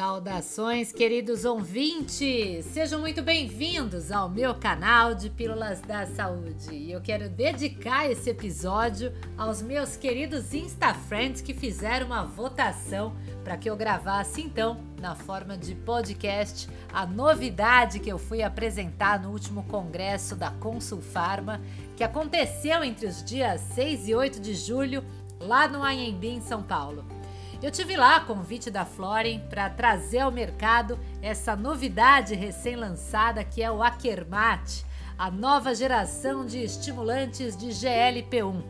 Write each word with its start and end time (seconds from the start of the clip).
Saudações, 0.00 0.92
queridos 0.92 1.44
ouvintes! 1.44 2.64
Sejam 2.64 3.00
muito 3.00 3.20
bem-vindos 3.20 4.10
ao 4.10 4.30
meu 4.30 4.54
canal 4.54 5.14
de 5.14 5.28
Pílulas 5.28 5.82
da 5.82 6.06
Saúde. 6.06 6.72
E 6.72 6.90
eu 6.90 7.02
quero 7.02 7.28
dedicar 7.28 8.10
esse 8.10 8.30
episódio 8.30 9.12
aos 9.36 9.60
meus 9.60 9.98
queridos 9.98 10.54
Insta 10.54 10.94
Friends 10.94 11.42
que 11.42 11.52
fizeram 11.52 12.06
uma 12.06 12.24
votação 12.24 13.14
para 13.44 13.58
que 13.58 13.68
eu 13.68 13.76
gravasse 13.76 14.40
então, 14.40 14.80
na 14.98 15.14
forma 15.14 15.54
de 15.54 15.74
podcast, 15.74 16.66
a 16.90 17.04
novidade 17.04 18.00
que 18.00 18.10
eu 18.10 18.16
fui 18.16 18.42
apresentar 18.42 19.20
no 19.20 19.28
último 19.28 19.64
congresso 19.64 20.34
da 20.34 20.50
Consul 20.50 21.02
Pharma, 21.02 21.60
que 21.94 22.02
aconteceu 22.02 22.82
entre 22.82 23.06
os 23.06 23.22
dias 23.22 23.60
6 23.74 24.08
e 24.08 24.14
8 24.14 24.40
de 24.40 24.54
julho, 24.54 25.04
lá 25.38 25.68
no 25.68 25.82
Anhembi, 25.82 26.28
em 26.28 26.40
São 26.40 26.62
Paulo. 26.62 27.19
Eu 27.62 27.70
tive 27.70 27.94
lá 27.94 28.16
a 28.16 28.20
convite 28.20 28.70
da 28.70 28.86
Floren 28.86 29.38
para 29.50 29.68
trazer 29.68 30.20
ao 30.20 30.32
mercado 30.32 30.98
essa 31.20 31.54
novidade 31.54 32.34
recém-lançada 32.34 33.44
que 33.44 33.62
é 33.62 33.70
o 33.70 33.82
Akermat, 33.82 34.82
a 35.18 35.30
nova 35.30 35.74
geração 35.74 36.46
de 36.46 36.58
estimulantes 36.64 37.54
de 37.54 37.68
GLP-1. 37.68 38.64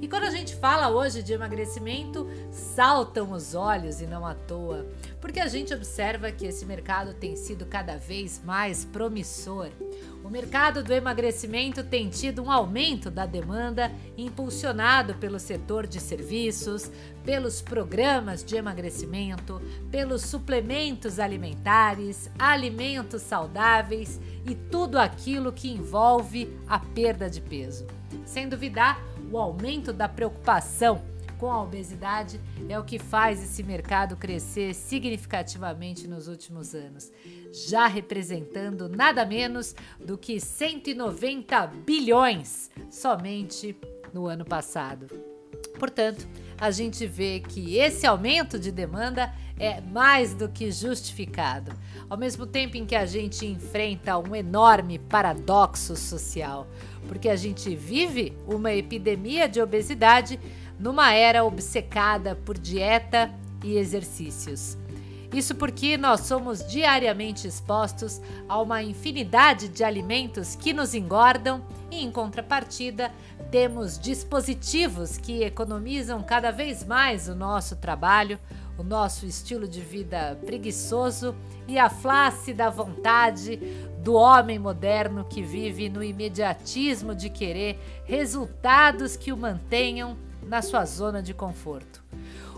E 0.00 0.06
quando 0.06 0.24
a 0.24 0.30
gente 0.30 0.54
fala 0.54 0.90
hoje 0.90 1.24
de 1.24 1.32
emagrecimento, 1.32 2.28
saltam 2.52 3.32
os 3.32 3.54
olhos 3.54 4.00
e 4.00 4.06
não 4.06 4.24
à 4.24 4.32
toa, 4.32 4.86
porque 5.20 5.40
a 5.40 5.48
gente 5.48 5.74
observa 5.74 6.30
que 6.30 6.46
esse 6.46 6.64
mercado 6.64 7.14
tem 7.14 7.34
sido 7.34 7.66
cada 7.66 7.96
vez 7.96 8.40
mais 8.44 8.84
promissor. 8.84 9.70
O 10.22 10.30
mercado 10.30 10.84
do 10.84 10.92
emagrecimento 10.92 11.82
tem 11.82 12.08
tido 12.08 12.44
um 12.44 12.50
aumento 12.50 13.10
da 13.10 13.26
demanda 13.26 13.90
impulsionado 14.16 15.14
pelo 15.14 15.38
setor 15.38 15.86
de 15.86 15.98
serviços, 15.98 16.90
pelos 17.24 17.60
programas 17.60 18.44
de 18.44 18.54
emagrecimento, 18.54 19.60
pelos 19.90 20.22
suplementos 20.22 21.18
alimentares, 21.18 22.30
alimentos 22.38 23.22
saudáveis 23.22 24.20
e 24.46 24.54
tudo 24.54 24.96
aquilo 24.96 25.52
que 25.52 25.72
envolve 25.72 26.56
a 26.68 26.78
perda 26.78 27.28
de 27.28 27.40
peso. 27.40 27.86
Sem 28.24 28.48
duvidar, 28.48 29.02
o 29.30 29.38
aumento 29.38 29.92
da 29.92 30.08
preocupação 30.08 31.02
com 31.38 31.50
a 31.50 31.62
obesidade 31.62 32.40
é 32.68 32.78
o 32.78 32.84
que 32.84 32.98
faz 32.98 33.42
esse 33.42 33.62
mercado 33.62 34.16
crescer 34.16 34.74
significativamente 34.74 36.08
nos 36.08 36.26
últimos 36.26 36.74
anos, 36.74 37.12
já 37.52 37.86
representando 37.86 38.88
nada 38.88 39.24
menos 39.24 39.74
do 40.04 40.18
que 40.18 40.40
190 40.40 41.66
bilhões 41.86 42.70
somente 42.90 43.76
no 44.12 44.26
ano 44.26 44.44
passado. 44.44 45.06
Portanto, 45.78 46.26
a 46.60 46.70
gente 46.72 47.06
vê 47.06 47.40
que 47.40 47.76
esse 47.76 48.04
aumento 48.04 48.58
de 48.58 48.72
demanda 48.72 49.32
é 49.58 49.80
mais 49.80 50.34
do 50.34 50.48
que 50.48 50.70
justificado, 50.70 51.72
ao 52.08 52.16
mesmo 52.16 52.46
tempo 52.46 52.76
em 52.76 52.86
que 52.86 52.94
a 52.94 53.04
gente 53.04 53.46
enfrenta 53.46 54.18
um 54.18 54.34
enorme 54.34 54.98
paradoxo 54.98 55.96
social, 55.96 56.66
porque 57.08 57.28
a 57.28 57.36
gente 57.36 57.74
vive 57.74 58.36
uma 58.46 58.72
epidemia 58.72 59.48
de 59.48 59.60
obesidade 59.60 60.38
numa 60.78 61.12
era 61.12 61.44
obcecada 61.44 62.36
por 62.36 62.56
dieta 62.56 63.30
e 63.64 63.76
exercícios. 63.76 64.78
Isso 65.32 65.54
porque 65.54 65.98
nós 65.98 66.20
somos 66.20 66.66
diariamente 66.66 67.46
expostos 67.46 68.20
a 68.48 68.58
uma 68.62 68.82
infinidade 68.82 69.68
de 69.68 69.84
alimentos 69.84 70.56
que 70.56 70.72
nos 70.72 70.94
engordam 70.94 71.62
e, 71.90 72.02
em 72.02 72.10
contrapartida, 72.10 73.12
temos 73.50 73.98
dispositivos 73.98 75.18
que 75.18 75.42
economizam 75.42 76.22
cada 76.22 76.50
vez 76.50 76.82
mais 76.82 77.28
o 77.28 77.34
nosso 77.34 77.76
trabalho, 77.76 78.38
o 78.78 78.84
nosso 78.84 79.26
estilo 79.26 79.66
de 79.66 79.80
vida 79.80 80.38
preguiçoso 80.46 81.34
e 81.66 81.78
a 81.78 81.90
flácida 81.90 82.70
vontade 82.70 83.56
do 84.02 84.14
homem 84.14 84.58
moderno 84.58 85.24
que 85.24 85.42
vive 85.42 85.88
no 85.88 86.02
imediatismo 86.02 87.14
de 87.14 87.28
querer 87.28 87.78
resultados 88.04 89.16
que 89.16 89.32
o 89.32 89.36
mantenham 89.36 90.16
na 90.46 90.62
sua 90.62 90.84
zona 90.84 91.20
de 91.20 91.34
conforto. 91.34 92.02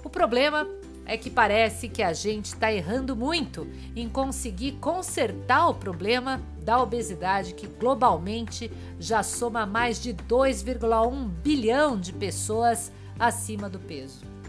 O 0.05 0.11
problema 0.11 0.69
é 1.07 1.17
que 1.17 1.31
parece 1.31 1.89
que 1.89 2.03
a 2.03 2.13
gente 2.13 2.47
está 2.47 2.71
errando 2.71 3.17
muito 3.17 3.67
em 3.97 4.09
conseguir 4.09 4.73
consertar 4.73 5.69
o 5.69 5.75
problema 5.75 6.41
da 6.63 6.81
obesidade, 6.81 7.55
que 7.55 7.67
globalmente 7.67 8.71
já 8.99 9.23
soma 9.23 9.65
mais 9.67 10.01
de 10.01 10.15
2,1 10.15 11.29
bilhão 11.43 11.99
de 11.99 12.13
pessoas 12.13 12.93
acima 13.19 13.69
do 13.69 13.79
peso. 13.79 14.40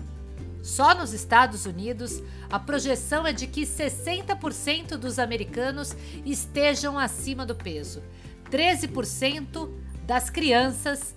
Só 0.61 0.94
nos 0.94 1.13
Estados 1.13 1.66
Unidos, 1.66 2.22
a 2.49 2.59
projeção 2.59 3.25
é 3.25 3.33
de 3.33 3.47
que 3.47 3.61
60% 3.61 4.97
dos 4.97 5.17
americanos 5.17 5.95
estejam 6.25 6.99
acima 6.99 7.45
do 7.45 7.55
peso. 7.55 8.03
13% 8.49 9.69
das 10.05 10.29
crianças 10.29 11.16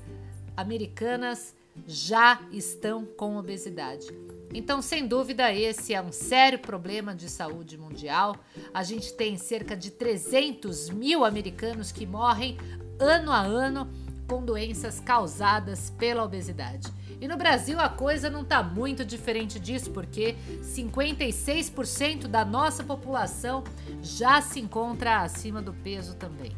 americanas 0.56 1.54
já 1.86 2.40
estão 2.52 3.04
com 3.04 3.36
obesidade. 3.36 4.06
Então, 4.52 4.80
sem 4.80 5.06
dúvida, 5.06 5.52
esse 5.52 5.92
é 5.92 6.00
um 6.00 6.12
sério 6.12 6.60
problema 6.60 7.12
de 7.14 7.28
saúde 7.28 7.76
mundial. 7.76 8.36
A 8.72 8.84
gente 8.84 9.12
tem 9.14 9.36
cerca 9.36 9.76
de 9.76 9.90
300 9.90 10.90
mil 10.90 11.24
americanos 11.24 11.90
que 11.90 12.06
morrem 12.06 12.56
ano 13.00 13.32
a 13.32 13.40
ano 13.40 13.90
com 14.28 14.44
doenças 14.44 15.00
causadas 15.00 15.90
pela 15.90 16.22
obesidade. 16.22 16.88
E 17.20 17.28
no 17.28 17.36
Brasil 17.36 17.80
a 17.80 17.88
coisa 17.88 18.28
não 18.28 18.42
está 18.42 18.62
muito 18.62 19.04
diferente 19.04 19.58
disso, 19.58 19.90
porque 19.90 20.36
56% 20.62 22.26
da 22.26 22.44
nossa 22.44 22.82
população 22.82 23.64
já 24.02 24.40
se 24.40 24.60
encontra 24.60 25.22
acima 25.22 25.62
do 25.62 25.72
peso 25.72 26.14
também. 26.16 26.56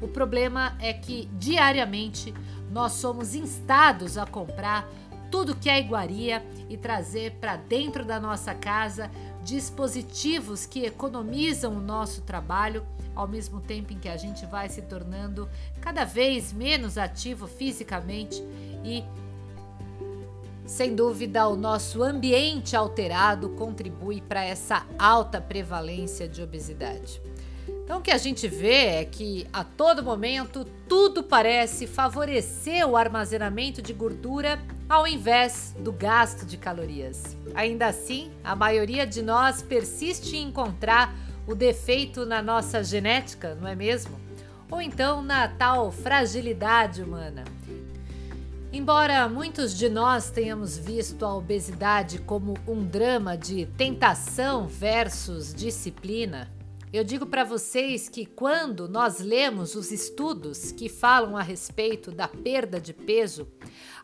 O 0.00 0.06
problema 0.06 0.76
é 0.80 0.92
que 0.92 1.28
diariamente 1.34 2.32
nós 2.70 2.92
somos 2.92 3.34
instados 3.34 4.16
a 4.16 4.26
comprar 4.26 4.88
tudo 5.30 5.56
que 5.56 5.68
é 5.68 5.78
iguaria 5.78 6.44
e 6.68 6.76
trazer 6.76 7.32
para 7.32 7.56
dentro 7.56 8.04
da 8.04 8.18
nossa 8.18 8.54
casa 8.54 9.10
dispositivos 9.42 10.66
que 10.66 10.84
economizam 10.84 11.76
o 11.76 11.80
nosso 11.80 12.22
trabalho, 12.22 12.84
ao 13.14 13.26
mesmo 13.26 13.60
tempo 13.60 13.92
em 13.92 13.98
que 13.98 14.08
a 14.08 14.16
gente 14.16 14.46
vai 14.46 14.68
se 14.68 14.82
tornando 14.82 15.48
cada 15.80 16.04
vez 16.04 16.52
menos 16.52 16.96
ativo 16.96 17.46
fisicamente 17.46 18.42
e 18.84 19.04
sem 20.68 20.94
dúvida, 20.94 21.48
o 21.48 21.56
nosso 21.56 22.02
ambiente 22.02 22.76
alterado 22.76 23.48
contribui 23.50 24.20
para 24.20 24.44
essa 24.44 24.86
alta 24.98 25.40
prevalência 25.40 26.28
de 26.28 26.42
obesidade. 26.42 27.22
Então, 27.84 28.00
o 28.00 28.02
que 28.02 28.10
a 28.10 28.18
gente 28.18 28.46
vê 28.46 29.00
é 29.00 29.04
que 29.06 29.46
a 29.50 29.64
todo 29.64 30.02
momento 30.02 30.66
tudo 30.86 31.22
parece 31.22 31.86
favorecer 31.86 32.86
o 32.86 32.98
armazenamento 32.98 33.80
de 33.80 33.94
gordura 33.94 34.60
ao 34.86 35.06
invés 35.06 35.74
do 35.78 35.90
gasto 35.90 36.44
de 36.44 36.58
calorias. 36.58 37.34
Ainda 37.54 37.86
assim, 37.86 38.30
a 38.44 38.54
maioria 38.54 39.06
de 39.06 39.22
nós 39.22 39.62
persiste 39.62 40.36
em 40.36 40.48
encontrar 40.48 41.14
o 41.46 41.54
defeito 41.54 42.26
na 42.26 42.42
nossa 42.42 42.84
genética, 42.84 43.54
não 43.54 43.66
é 43.66 43.74
mesmo? 43.74 44.20
Ou 44.70 44.82
então 44.82 45.22
na 45.22 45.48
tal 45.48 45.90
fragilidade 45.90 47.02
humana. 47.02 47.44
Embora 48.70 49.26
muitos 49.30 49.74
de 49.74 49.88
nós 49.88 50.30
tenhamos 50.30 50.76
visto 50.76 51.24
a 51.24 51.34
obesidade 51.34 52.18
como 52.18 52.52
um 52.66 52.84
drama 52.84 53.34
de 53.34 53.64
tentação 53.64 54.68
versus 54.68 55.54
disciplina, 55.54 56.52
eu 56.92 57.02
digo 57.02 57.24
para 57.24 57.44
vocês 57.44 58.10
que 58.10 58.26
quando 58.26 58.86
nós 58.86 59.20
lemos 59.20 59.74
os 59.74 59.90
estudos 59.90 60.70
que 60.70 60.86
falam 60.86 61.34
a 61.34 61.42
respeito 61.42 62.10
da 62.10 62.28
perda 62.28 62.78
de 62.78 62.92
peso, 62.92 63.48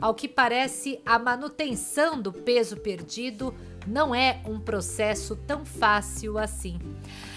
ao 0.00 0.14
que 0.14 0.26
parece 0.26 0.98
a 1.04 1.18
manutenção 1.18 2.20
do 2.20 2.32
peso 2.32 2.78
perdido 2.78 3.54
não 3.86 4.14
é 4.14 4.40
um 4.46 4.58
processo 4.58 5.36
tão 5.46 5.66
fácil 5.66 6.38
assim. 6.38 6.78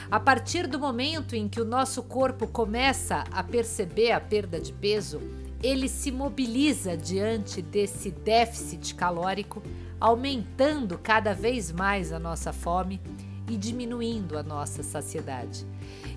A 0.09 0.19
partir 0.19 0.65
do 0.65 0.79
momento 0.79 1.35
em 1.35 1.49
que 1.49 1.59
o 1.59 1.65
nosso 1.65 2.03
corpo 2.03 2.47
começa 2.47 3.25
a 3.31 3.43
perceber 3.43 4.13
a 4.13 4.21
perda 4.21 4.61
de 4.61 4.71
peso, 4.71 5.21
ele 5.61 5.87
se 5.89 6.11
mobiliza 6.11 6.95
diante 6.95 7.61
desse 7.61 8.11
déficit 8.11 8.93
calórico, 8.95 9.61
aumentando 9.99 10.97
cada 10.97 11.33
vez 11.33 11.71
mais 11.71 12.11
a 12.11 12.19
nossa 12.19 12.53
fome 12.53 13.01
e 13.49 13.57
diminuindo 13.57 14.37
a 14.37 14.43
nossa 14.43 14.83
saciedade. 14.83 15.65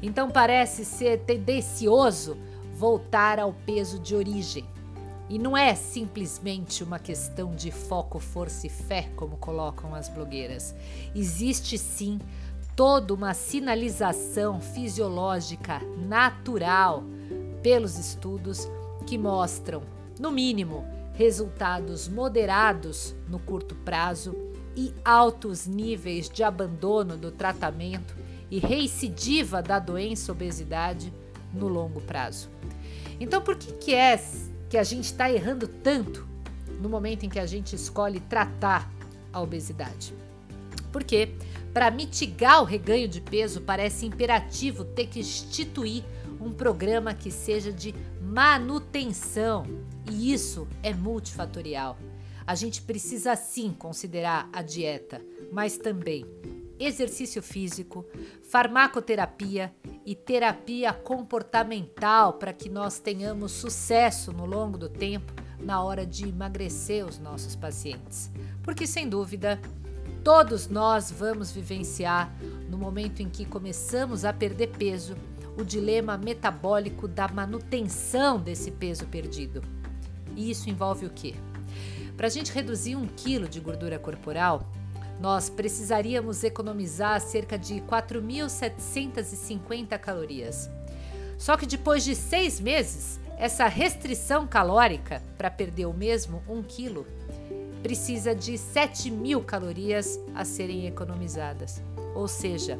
Então 0.02 0.30
parece 0.30 0.84
ser 0.84 1.20
tendencioso 1.20 2.36
voltar 2.74 3.38
ao 3.38 3.52
peso 3.52 3.98
de 3.98 4.14
origem. 4.14 4.64
E 5.28 5.38
não 5.38 5.56
é 5.56 5.74
simplesmente 5.76 6.82
uma 6.82 6.98
questão 6.98 7.54
de 7.54 7.70
foco, 7.70 8.18
força 8.18 8.66
e 8.66 8.70
fé, 8.70 9.08
como 9.14 9.36
colocam 9.36 9.94
as 9.94 10.08
blogueiras. 10.08 10.74
Existe 11.14 11.78
sim 11.78 12.18
toda 12.74 13.14
uma 13.14 13.32
sinalização 13.32 14.60
fisiológica 14.60 15.80
natural 16.08 17.04
pelos 17.62 17.96
estudos 17.96 18.68
que 19.10 19.18
mostram, 19.18 19.82
no 20.20 20.30
mínimo, 20.30 20.86
resultados 21.14 22.06
moderados 22.06 23.12
no 23.28 23.40
curto 23.40 23.74
prazo 23.74 24.36
e 24.76 24.94
altos 25.04 25.66
níveis 25.66 26.28
de 26.28 26.44
abandono 26.44 27.16
do 27.16 27.32
tratamento 27.32 28.14
e 28.48 28.60
reincidiva 28.60 29.60
da 29.60 29.80
doença 29.80 30.30
obesidade 30.30 31.12
no 31.52 31.66
longo 31.66 32.00
prazo. 32.00 32.48
Então, 33.18 33.42
por 33.42 33.56
que, 33.56 33.72
que 33.72 33.94
é 33.96 34.16
que 34.68 34.78
a 34.78 34.84
gente 34.84 35.06
está 35.06 35.28
errando 35.28 35.66
tanto 35.66 36.24
no 36.80 36.88
momento 36.88 37.26
em 37.26 37.28
que 37.28 37.40
a 37.40 37.46
gente 37.46 37.74
escolhe 37.74 38.20
tratar 38.20 38.88
a 39.32 39.40
obesidade? 39.40 40.14
Porque, 40.92 41.34
para 41.74 41.90
mitigar 41.90 42.62
o 42.62 42.64
reganho 42.64 43.08
de 43.08 43.20
peso, 43.20 43.60
parece 43.60 44.06
imperativo 44.06 44.84
ter 44.84 45.08
que 45.08 45.18
instituir 45.18 46.04
um 46.40 46.50
programa 46.52 47.14
que 47.14 47.30
seja 47.30 47.72
de 47.72 47.94
manutenção, 48.20 49.64
e 50.10 50.32
isso 50.32 50.66
é 50.82 50.94
multifatorial. 50.94 51.98
A 52.46 52.54
gente 52.54 52.82
precisa 52.82 53.36
sim 53.36 53.72
considerar 53.72 54.48
a 54.52 54.62
dieta, 54.62 55.20
mas 55.52 55.76
também 55.76 56.24
exercício 56.80 57.42
físico, 57.42 58.06
farmacoterapia 58.42 59.72
e 60.04 60.14
terapia 60.14 60.92
comportamental 60.94 62.32
para 62.32 62.54
que 62.54 62.70
nós 62.70 62.98
tenhamos 62.98 63.52
sucesso 63.52 64.32
no 64.32 64.46
longo 64.46 64.78
do 64.78 64.88
tempo 64.88 65.32
na 65.60 65.82
hora 65.82 66.06
de 66.06 66.26
emagrecer 66.26 67.04
os 67.06 67.18
nossos 67.18 67.54
pacientes. 67.54 68.30
Porque 68.62 68.86
sem 68.86 69.06
dúvida, 69.06 69.60
todos 70.24 70.68
nós 70.68 71.10
vamos 71.10 71.52
vivenciar 71.52 72.34
no 72.70 72.78
momento 72.78 73.20
em 73.20 73.28
que 73.28 73.44
começamos 73.44 74.24
a 74.24 74.32
perder 74.32 74.68
peso 74.68 75.14
o 75.56 75.64
dilema 75.64 76.16
metabólico 76.16 77.08
da 77.08 77.26
manutenção 77.28 78.38
desse 78.38 78.70
peso 78.70 79.06
perdido. 79.06 79.62
E 80.36 80.50
isso 80.50 80.70
envolve 80.70 81.06
o 81.06 81.10
quê? 81.10 81.34
Para 82.16 82.26
a 82.26 82.30
gente 82.30 82.52
reduzir 82.52 82.96
um 82.96 83.06
quilo 83.06 83.48
de 83.48 83.60
gordura 83.60 83.98
corporal, 83.98 84.70
nós 85.20 85.50
precisaríamos 85.50 86.44
economizar 86.44 87.20
cerca 87.20 87.58
de 87.58 87.80
4.750 87.82 89.98
calorias. 89.98 90.70
Só 91.36 91.56
que 91.56 91.66
depois 91.66 92.04
de 92.04 92.14
seis 92.14 92.60
meses, 92.60 93.18
essa 93.38 93.66
restrição 93.66 94.46
calórica 94.46 95.20
para 95.38 95.50
perder 95.50 95.86
o 95.86 95.94
mesmo 95.94 96.42
1 96.46 96.62
quilo 96.64 97.06
precisa 97.82 98.34
de 98.34 98.58
7 98.58 99.10
mil 99.10 99.42
calorias 99.42 100.20
a 100.34 100.44
serem 100.44 100.86
economizadas. 100.86 101.82
Ou 102.14 102.28
seja, 102.28 102.78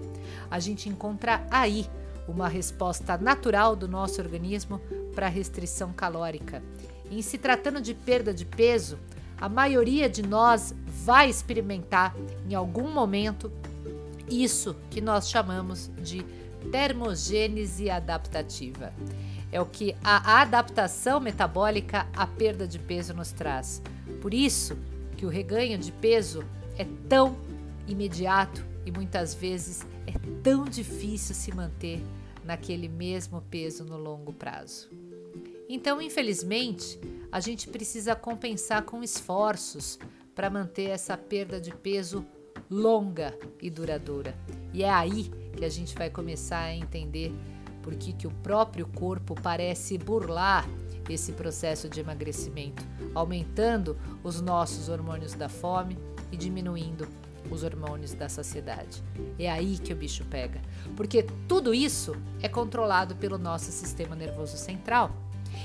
a 0.51 0.61
gente 0.61 0.87
encontra 0.89 1.47
aí 1.51 1.87
uma 2.31 2.49
resposta 2.49 3.19
natural 3.19 3.75
do 3.75 3.89
nosso 3.89 4.21
organismo 4.21 4.81
para 5.15 5.27
a 5.27 5.31
restrição 5.31 5.93
calórica. 5.93 6.63
Em 7.11 7.21
se 7.23 7.39
tratando 7.39 7.81
de 7.81 7.93
perda 7.93 8.33
de 8.33 8.45
peso, 8.45 8.99
a 9.41 9.49
maioria 9.49 10.09
de 10.09 10.23
nós 10.23 10.75
vai 10.87 11.29
experimentar 11.29 12.15
em 12.49 12.55
algum 12.55 12.93
momento 12.93 13.51
isso 14.29 14.77
que 14.91 15.01
nós 15.01 15.29
chamamos 15.29 15.91
de 16.01 16.25
termogênese 16.71 17.91
adaptativa. 17.91 18.93
É 19.51 19.61
o 19.61 19.67
que 19.67 19.97
a 20.05 20.41
adaptação 20.41 21.19
metabólica 21.19 22.07
à 22.15 22.27
perda 22.27 22.69
de 22.69 22.79
peso 22.79 23.13
nos 23.13 23.33
traz. 23.33 23.83
Por 24.21 24.33
isso 24.33 24.79
que 25.17 25.27
o 25.27 25.29
reganho 25.29 25.77
de 25.79 25.91
peso 25.91 26.45
é 26.79 26.87
tão 27.09 27.37
imediato 27.89 28.65
e 28.87 28.93
muitas 28.93 29.35
vezes 29.35 29.85
é 30.07 30.13
tão 30.43 30.65
difícil 30.65 31.35
se 31.35 31.53
manter 31.55 32.01
naquele 32.45 32.89
mesmo 32.89 33.43
peso 33.43 33.85
no 33.85 33.97
longo 33.97 34.33
prazo. 34.33 34.91
Então, 35.69 36.03
infelizmente, 36.03 36.99
a 37.31 37.39
gente 37.39 37.69
precisa 37.69 38.17
compensar 38.17 38.83
com 38.83 39.03
esforços 39.03 39.99
para 40.35 40.51
manter 40.51 40.91
essa 40.91 41.17
perda 41.17 41.61
de 41.61 41.73
peso 41.73 42.27
longa 42.69 43.37
e 43.61 43.71
duradoura. 43.71 44.35
E 44.73 44.83
é 44.83 44.91
aí 44.91 45.31
que 45.57 45.65
a 45.65 45.69
gente 45.69 45.95
vai 45.95 46.11
começar 46.11 46.61
a 46.61 46.75
entender 46.75 47.33
por 47.83 47.95
que, 47.95 48.13
que 48.13 48.27
o 48.27 48.31
próprio 48.43 48.87
corpo 48.87 49.35
parece 49.41 49.97
burlar 49.97 50.69
esse 51.09 51.33
processo 51.33 51.89
de 51.89 52.01
emagrecimento, 52.01 52.85
aumentando 53.15 53.99
os 54.23 54.41
nossos 54.41 54.89
hormônios 54.89 55.35
da 55.35 55.49
fome 55.49 55.99
e 56.31 56.37
diminuindo 56.37 57.09
os 57.51 57.63
hormônios 57.63 58.15
da 58.15 58.29
saciedade. 58.29 59.03
É 59.39 59.51
aí 59.51 59.79
que 59.79 59.93
o 59.93 59.97
bicho 59.97 60.25
pega, 60.25 60.61
porque 60.97 61.27
tudo 61.49 61.75
isso 61.75 62.15
é 62.41 62.49
controlado 62.49 63.17
pelo 63.17 63.39
nosso 63.39 63.71
sistema 63.73 64.15
nervoso 64.15 64.57
central. 64.57 65.11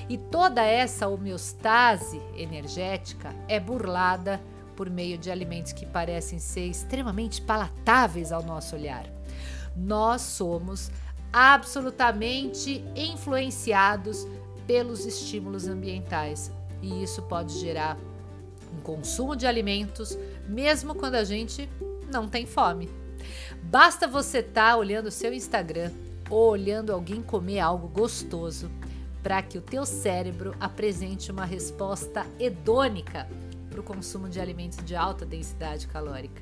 E 0.10 0.18
toda 0.18 0.64
essa 0.64 1.08
homeostase 1.08 2.22
energética 2.36 3.34
é 3.48 3.60
burlada 3.60 4.42
por 4.76 4.90
meio 4.90 5.18
de 5.18 5.32
alimentos 5.32 5.72
que 5.72 5.86
parecem 5.86 6.40
ser 6.40 6.68
extremamente 6.68 7.42
palatáveis 7.42 8.31
ao 8.31 8.44
nosso 8.44 8.76
olhar. 8.76 9.06
Nós 9.76 10.22
somos 10.22 10.92
absolutamente 11.31 12.84
influenciados 12.96 14.28
pelos 14.68 15.06
estímulos 15.06 15.68
ambientais 15.68 16.52
e 16.81 17.04
isso 17.04 17.22
pode 17.24 17.58
gerar 17.60 17.98
um 18.74 18.81
consumo 18.81 19.36
de 19.36 19.48
alimentos 19.48 20.18
mesmo 20.47 20.95
quando 20.95 21.15
a 21.15 21.24
gente 21.24 21.69
não 22.12 22.27
tem 22.27 22.45
fome. 22.45 22.89
Basta 23.63 24.07
você 24.07 24.39
estar 24.39 24.71
tá 24.71 24.77
olhando 24.77 25.07
o 25.07 25.12
seu 25.12 25.33
Instagram 25.33 25.92
ou 26.30 26.50
olhando 26.50 26.92
alguém 26.92 27.21
comer 27.21 27.59
algo 27.59 27.88
gostoso 27.88 28.69
para 29.21 29.42
que 29.42 29.57
o 29.57 29.62
teu 29.62 29.86
cérebro 29.86 30.56
apresente 30.59 31.31
uma 31.31 31.45
resposta 31.45 32.25
hedônica 32.39 33.27
para 33.69 33.80
o 33.80 33.83
consumo 33.83 34.30
de 34.30 34.39
alimentos 34.39 34.83
de 34.86 34.95
alta 34.95 35.25
densidade 35.25 35.88
calórica. 35.88 36.42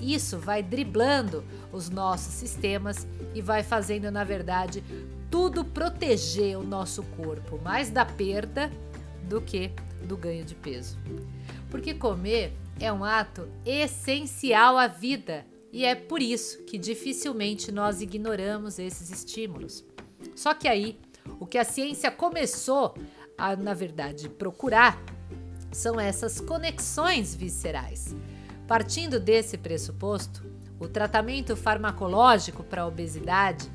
Isso 0.00 0.38
vai 0.38 0.62
driblando 0.62 1.44
os 1.72 1.88
nossos 1.88 2.34
sistemas 2.34 3.06
e 3.34 3.40
vai 3.40 3.62
fazendo, 3.62 4.10
na 4.10 4.24
verdade, 4.24 4.82
tudo 5.30 5.64
proteger 5.64 6.58
o 6.58 6.62
nosso 6.62 7.02
corpo 7.16 7.60
mais 7.62 7.90
da 7.90 8.04
perda 8.04 8.70
do 9.28 9.40
que 9.40 9.70
do 10.02 10.16
ganho 10.16 10.44
de 10.44 10.54
peso. 10.54 10.98
Porque 11.70 11.94
comer 11.94 12.52
é 12.80 12.92
um 12.92 13.04
ato 13.04 13.48
essencial 13.64 14.76
à 14.76 14.86
vida 14.86 15.46
e 15.72 15.84
é 15.84 15.94
por 15.94 16.22
isso 16.22 16.62
que 16.64 16.78
dificilmente 16.78 17.72
nós 17.72 18.00
ignoramos 18.00 18.78
esses 18.78 19.10
estímulos. 19.10 19.84
Só 20.34 20.54
que 20.54 20.68
aí 20.68 20.98
o 21.40 21.46
que 21.46 21.58
a 21.58 21.64
ciência 21.64 22.10
começou 22.10 22.94
a, 23.36 23.56
na 23.56 23.74
verdade, 23.74 24.28
procurar 24.28 25.02
são 25.72 25.98
essas 25.98 26.40
conexões 26.40 27.34
viscerais. 27.34 28.14
Partindo 28.66 29.18
desse 29.18 29.58
pressuposto, 29.58 30.44
o 30.78 30.88
tratamento 30.88 31.56
farmacológico 31.56 32.62
para 32.62 32.82
a 32.82 32.86
obesidade 32.86 33.68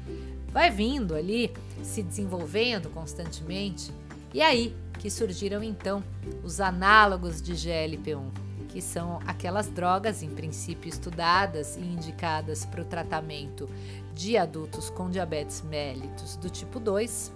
vai 0.51 0.71
vindo 0.71 1.15
ali, 1.15 1.53
se 1.83 2.01
desenvolvendo 2.01 2.89
constantemente, 2.89 3.91
e 4.33 4.41
aí 4.41 4.75
que 4.99 5.09
surgiram 5.09 5.63
então 5.63 6.03
os 6.43 6.59
análogos 6.59 7.41
de 7.41 7.53
GLP-1, 7.53 8.31
que 8.79 8.81
são 8.81 9.19
aquelas 9.27 9.67
drogas 9.67 10.23
em 10.23 10.29
princípio 10.29 10.87
estudadas 10.87 11.75
e 11.75 11.81
indicadas 11.81 12.63
para 12.63 12.81
o 12.81 12.85
tratamento 12.85 13.69
de 14.13 14.37
adultos 14.37 14.89
com 14.89 15.09
diabetes 15.09 15.61
mellitus 15.61 16.37
do 16.37 16.49
tipo 16.49 16.79
2 16.79 17.33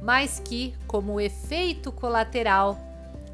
mas 0.00 0.38
que, 0.38 0.76
como 0.86 1.20
efeito 1.20 1.90
colateral, 1.90 2.78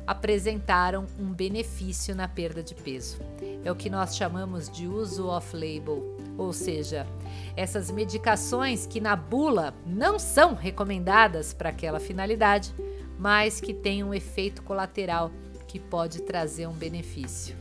apresentaram 0.06 1.04
um 1.20 1.30
benefício 1.30 2.14
na 2.14 2.26
perda 2.26 2.62
de 2.62 2.74
peso. 2.74 3.20
É 3.62 3.70
o 3.70 3.76
que 3.76 3.90
nós 3.90 4.16
chamamos 4.16 4.70
de 4.70 4.88
uso 4.88 5.26
off-label, 5.26 6.16
ou 6.38 6.54
seja, 6.54 7.06
essas 7.54 7.90
medicações 7.90 8.86
que 8.86 8.98
na 8.98 9.14
bula 9.14 9.74
não 9.84 10.18
são 10.18 10.54
recomendadas 10.54 11.52
para 11.52 11.68
aquela 11.68 12.00
finalidade, 12.00 12.74
mas 13.18 13.60
que 13.60 13.74
têm 13.74 14.02
um 14.02 14.14
efeito 14.14 14.62
colateral 14.62 15.30
que 15.74 15.80
pode 15.80 16.22
trazer 16.22 16.68
um 16.68 16.72
benefício. 16.72 17.56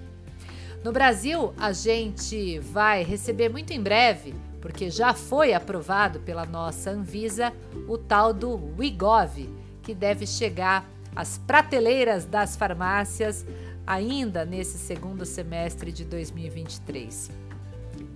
No 0.83 0.91
Brasil, 0.91 1.51
a 1.57 1.73
gente 1.73 2.59
vai 2.59 3.01
receber 3.01 3.49
muito 3.49 3.73
em 3.73 3.81
breve 3.81 4.35
porque 4.61 4.91
já 4.91 5.15
foi 5.15 5.51
aprovado 5.51 6.19
pela 6.19 6.45
nossa 6.45 6.91
Anvisa 6.91 7.51
o 7.87 7.97
tal 7.97 8.31
do 8.31 8.71
Wigov, 8.77 9.49
que 9.81 9.95
deve 9.95 10.27
chegar 10.27 10.87
às 11.15 11.39
prateleiras 11.39 12.23
das 12.23 12.55
farmácias 12.55 13.47
ainda 13.85 14.45
nesse 14.45 14.77
segundo 14.77 15.25
semestre 15.25 15.91
de 15.91 16.05
2023. 16.05 17.31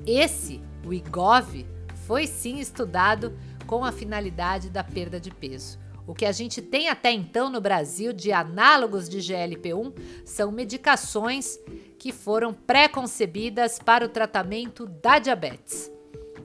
Esse 0.05 0.61
Wigov 0.85 1.65
foi 2.05 2.27
sim 2.27 2.59
estudado 2.59 3.35
com 3.65 3.83
a 3.83 3.91
finalidade 3.91 4.69
da 4.69 4.83
perda 4.83 5.19
de 5.19 5.31
peso. 5.31 5.86
O 6.07 6.15
que 6.15 6.25
a 6.25 6.31
gente 6.31 6.61
tem 6.61 6.87
até 6.87 7.11
então 7.11 7.49
no 7.49 7.59
Brasil 7.59 8.13
de 8.13 8.31
análogos 8.31 9.09
de 9.09 9.17
GLP-1 9.17 9.93
são 10.23 10.53
medicações 10.53 11.59
que 11.99 12.13
foram 12.13 12.53
pré-concebidas 12.53 13.77
para 13.77 14.05
o 14.05 14.09
tratamento 14.09 14.85
da 14.85 15.19
diabetes. 15.19 15.91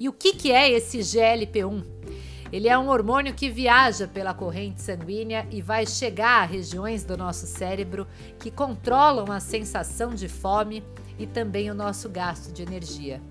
E 0.01 0.09
o 0.09 0.13
que, 0.13 0.33
que 0.33 0.51
é 0.51 0.69
esse 0.69 0.99
GLP-1? 0.99 1.87
Ele 2.53 2.69
é 2.69 2.77
um 2.77 2.89
hormônio 2.89 3.33
que 3.33 3.49
viaja 3.49 4.09
pela 4.09 4.35
corrente 4.35 4.83
sanguínea 4.83 5.47
e 5.49 5.63
vai 5.63 5.87
chegar 5.87 6.43
a 6.43 6.45
regiões 6.45 7.05
do 7.05 7.17
nosso 7.17 7.47
cérebro 7.47 8.07
que 8.41 8.51
controlam 8.51 9.31
a 9.31 9.39
sensação 9.39 10.11
de 10.13 10.29
fome 10.29 10.83
e 11.17 11.27
também 11.27 11.71
o 11.71 11.75
nosso 11.75 12.09
gasto 12.09 12.53
de 12.53 12.63
energia. 12.63 13.23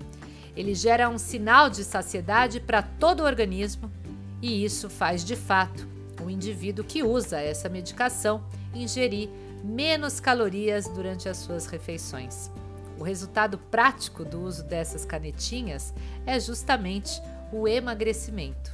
Ele 0.56 0.74
gera 0.74 1.10
um 1.10 1.18
sinal 1.18 1.68
de 1.68 1.84
saciedade 1.84 2.58
para 2.58 2.80
todo 2.80 3.20
o 3.20 3.26
organismo 3.26 3.92
e 4.40 4.64
isso 4.64 4.88
faz 4.88 5.22
de 5.24 5.36
fato 5.36 5.92
o 6.24 6.30
indivíduo 6.30 6.84
que 6.84 7.02
usa 7.02 7.40
essa 7.40 7.68
medicação 7.68 8.44
ingerir 8.74 9.28
menos 9.62 10.20
calorias 10.20 10.88
durante 10.88 11.28
as 11.28 11.36
suas 11.36 11.66
refeições. 11.66 12.50
O 12.98 13.04
resultado 13.04 13.58
prático 13.58 14.24
do 14.24 14.42
uso 14.42 14.64
dessas 14.64 15.04
canetinhas 15.04 15.92
é 16.26 16.38
justamente 16.38 17.20
o 17.52 17.66
emagrecimento. 17.66 18.72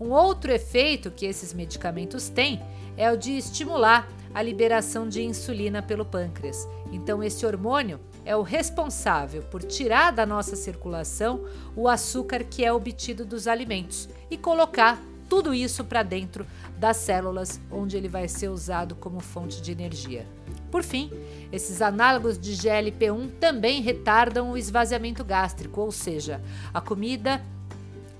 Um 0.00 0.10
outro 0.10 0.50
efeito 0.50 1.10
que 1.10 1.26
esses 1.26 1.52
medicamentos 1.52 2.28
têm 2.28 2.60
é 2.96 3.10
o 3.12 3.16
de 3.16 3.36
estimular 3.36 4.08
a 4.32 4.42
liberação 4.42 5.08
de 5.08 5.22
insulina 5.22 5.82
pelo 5.82 6.04
pâncreas. 6.04 6.66
Então, 6.92 7.22
esse 7.22 7.44
hormônio 7.44 8.00
é 8.24 8.34
o 8.36 8.42
responsável 8.42 9.42
por 9.42 9.62
tirar 9.62 10.12
da 10.12 10.24
nossa 10.24 10.56
circulação 10.56 11.44
o 11.76 11.88
açúcar 11.88 12.44
que 12.44 12.64
é 12.64 12.72
obtido 12.72 13.24
dos 13.24 13.46
alimentos 13.46 14.08
e 14.30 14.36
colocar 14.36 15.00
tudo 15.28 15.54
isso 15.54 15.84
para 15.84 16.02
dentro 16.02 16.46
das 16.80 16.96
células, 16.96 17.60
onde 17.70 17.94
ele 17.94 18.08
vai 18.08 18.26
ser 18.26 18.48
usado 18.48 18.94
como 18.94 19.20
fonte 19.20 19.60
de 19.60 19.70
energia. 19.70 20.26
Por 20.70 20.82
fim, 20.82 21.12
esses 21.52 21.82
análogos 21.82 22.38
de 22.38 22.52
GLP-1 22.52 23.32
também 23.38 23.82
retardam 23.82 24.50
o 24.50 24.56
esvaziamento 24.56 25.22
gástrico, 25.22 25.82
ou 25.82 25.92
seja, 25.92 26.40
a 26.72 26.80
comida 26.80 27.44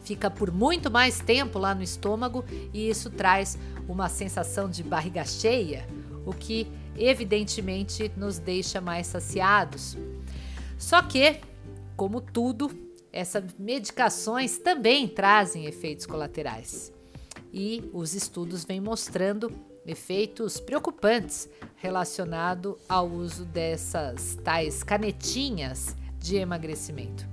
fica 0.04 0.30
por 0.30 0.52
muito 0.52 0.90
mais 0.90 1.20
tempo 1.20 1.58
lá 1.58 1.74
no 1.74 1.82
estômago 1.82 2.44
e 2.72 2.90
isso 2.90 3.08
traz 3.08 3.58
uma 3.88 4.10
sensação 4.10 4.68
de 4.68 4.82
barriga 4.82 5.24
cheia, 5.24 5.88
o 6.26 6.32
que 6.32 6.70
evidentemente 6.96 8.12
nos 8.14 8.38
deixa 8.38 8.78
mais 8.78 9.06
saciados. 9.06 9.96
Só 10.76 11.00
que, 11.00 11.40
como 11.96 12.20
tudo, 12.20 12.70
essas 13.10 13.44
medicações 13.58 14.58
também 14.58 15.08
trazem 15.08 15.64
efeitos 15.64 16.04
colaterais. 16.04 16.92
E 17.52 17.88
os 17.92 18.14
estudos 18.14 18.64
vêm 18.64 18.80
mostrando 18.80 19.52
efeitos 19.86 20.60
preocupantes 20.60 21.48
relacionados 21.76 22.76
ao 22.88 23.08
uso 23.08 23.44
dessas 23.44 24.38
tais 24.44 24.82
canetinhas 24.82 25.96
de 26.18 26.36
emagrecimento. 26.36 27.26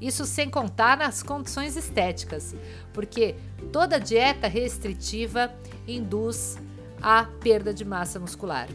Isso 0.00 0.24
sem 0.24 0.48
contar 0.48 0.96
nas 0.96 1.22
condições 1.22 1.76
estéticas, 1.76 2.54
porque 2.92 3.34
toda 3.72 3.98
dieta 3.98 4.46
restritiva 4.46 5.52
induz 5.86 6.56
a 7.02 7.24
perda 7.24 7.74
de 7.74 7.84
massa 7.84 8.18
muscular. 8.20 8.68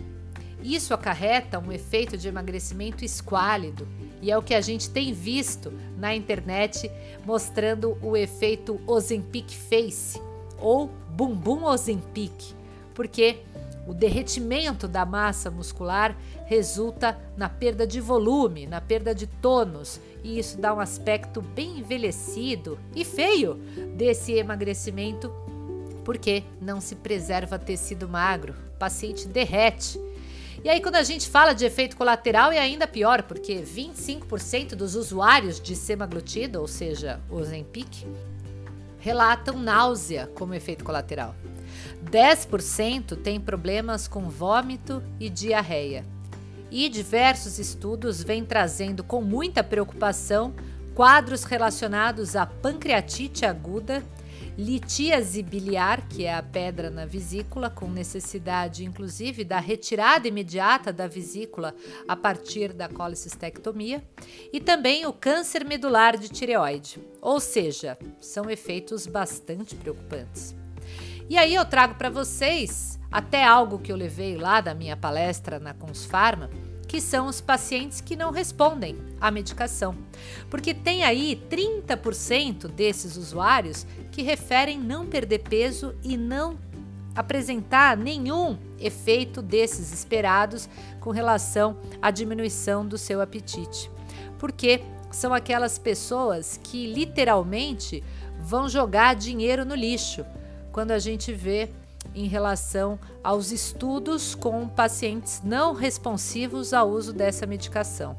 Isso 0.61 0.93
acarreta 0.93 1.59
um 1.59 1.71
efeito 1.71 2.17
de 2.17 2.27
emagrecimento 2.27 3.03
esquálido 3.03 3.87
e 4.21 4.31
é 4.31 4.37
o 4.37 4.41
que 4.41 4.53
a 4.53 4.61
gente 4.61 4.89
tem 4.89 5.13
visto 5.13 5.73
na 5.97 6.15
internet 6.15 6.89
mostrando 7.25 7.97
o 8.01 8.15
efeito 8.15 8.79
Ozempic 8.87 9.51
Face 9.51 10.19
ou 10.63 10.89
Bumbum 11.09 11.65
Ozempic, 11.65 12.55
porque 12.95 13.41
o 13.85 13.93
derretimento 13.93 14.87
da 14.87 15.05
massa 15.05 15.51
muscular 15.51 16.17
resulta 16.45 17.19
na 17.35 17.49
perda 17.49 17.85
de 17.85 17.99
volume, 17.99 18.65
na 18.65 18.79
perda 18.79 19.13
de 19.13 19.27
tônus, 19.27 19.99
e 20.23 20.39
isso 20.39 20.57
dá 20.57 20.73
um 20.73 20.79
aspecto 20.79 21.41
bem 21.41 21.79
envelhecido 21.79 22.79
e 22.95 23.03
feio 23.03 23.55
desse 23.95 24.31
emagrecimento, 24.31 25.29
porque 26.05 26.43
não 26.61 26.79
se 26.79 26.95
preserva 26.95 27.59
tecido 27.59 28.07
magro, 28.07 28.55
o 28.73 28.77
paciente 28.77 29.27
derrete. 29.27 29.99
E 30.63 30.69
aí, 30.69 30.79
quando 30.81 30.95
a 30.95 31.03
gente 31.03 31.27
fala 31.27 31.51
de 31.51 31.65
efeito 31.65 31.97
colateral, 31.97 32.49
é 32.51 32.59
ainda 32.59 32.87
pior, 32.87 33.23
porque 33.23 33.55
25% 33.55 34.75
dos 34.75 34.95
usuários 34.95 35.59
de 35.59 35.75
semaglutida, 35.75 36.61
ou 36.61 36.67
seja, 36.69 37.19
Ozempic, 37.29 38.05
relatam 39.03 39.59
náusea 39.59 40.27
como 40.33 40.53
efeito 40.53 40.85
colateral. 40.85 41.35
10% 42.09 43.17
têm 43.21 43.37
problemas 43.37 44.07
com 44.07 44.29
vômito 44.29 45.03
e 45.19 45.29
diarreia. 45.29 46.05
E 46.71 46.87
diversos 46.87 47.59
estudos 47.59 48.23
vêm 48.23 48.45
trazendo 48.45 49.03
com 49.03 49.21
muita 49.21 49.61
preocupação 49.61 50.53
quadros 50.95 51.43
relacionados 51.43 52.37
à 52.37 52.45
pancreatite 52.45 53.45
aguda, 53.45 54.01
litíase 54.57 55.41
biliar, 55.41 56.07
que 56.07 56.25
é 56.25 56.33
a 56.33 56.43
pedra 56.43 56.89
na 56.89 57.05
vesícula, 57.05 57.69
com 57.69 57.87
necessidade 57.89 58.85
inclusive 58.85 59.43
da 59.43 59.59
retirada 59.59 60.27
imediata 60.27 60.93
da 60.93 61.07
vesícula 61.07 61.75
a 62.07 62.15
partir 62.15 62.73
da 62.73 62.87
colicistectomia, 62.87 64.03
e 64.51 64.59
também 64.59 65.05
o 65.05 65.13
câncer 65.13 65.65
medular 65.65 66.17
de 66.17 66.29
tireoide. 66.29 66.99
Ou 67.21 67.39
seja, 67.39 67.97
são 68.19 68.49
efeitos 68.49 69.07
bastante 69.07 69.75
preocupantes. 69.75 70.55
E 71.29 71.37
aí 71.37 71.55
eu 71.55 71.65
trago 71.65 71.95
para 71.95 72.09
vocês 72.09 72.99
até 73.11 73.43
algo 73.43 73.79
que 73.79 73.91
eu 73.91 73.95
levei 73.95 74.35
lá 74.35 74.59
da 74.59 74.73
minha 74.73 74.97
palestra 74.97 75.59
na 75.59 75.73
Consfarma, 75.73 76.49
que 76.93 77.01
são 77.01 77.25
os 77.25 77.41
pacientes 77.41 77.99
que 78.01 78.15
não 78.15 78.29
respondem 78.29 78.95
à 79.19 79.31
medicação. 79.31 79.97
Porque 80.47 80.75
tem 80.75 81.03
aí 81.03 81.43
30% 81.49 82.67
desses 82.67 83.17
usuários 83.17 83.83
que 84.11 84.21
referem 84.21 84.79
não 84.79 85.07
perder 85.07 85.39
peso 85.39 85.95
e 86.03 86.15
não 86.15 86.55
apresentar 87.15 87.97
nenhum 87.97 88.59
efeito 88.79 89.41
desses 89.41 89.91
esperados 89.91 90.69
com 90.99 91.09
relação 91.09 91.75
à 91.99 92.11
diminuição 92.11 92.85
do 92.85 92.95
seu 92.95 93.21
apetite. 93.21 93.89
Porque 94.37 94.83
são 95.09 95.33
aquelas 95.33 95.79
pessoas 95.79 96.59
que 96.61 96.85
literalmente 96.85 98.03
vão 98.39 98.69
jogar 98.69 99.15
dinheiro 99.15 99.65
no 99.65 99.73
lixo 99.73 100.23
quando 100.71 100.91
a 100.91 100.99
gente 100.99 101.33
vê 101.33 101.71
em 102.15 102.27
relação 102.27 102.99
aos 103.23 103.51
estudos 103.51 104.35
com 104.35 104.67
pacientes 104.67 105.41
não 105.43 105.73
responsivos 105.73 106.73
ao 106.73 106.89
uso 106.89 107.13
dessa 107.13 107.45
medicação. 107.45 108.17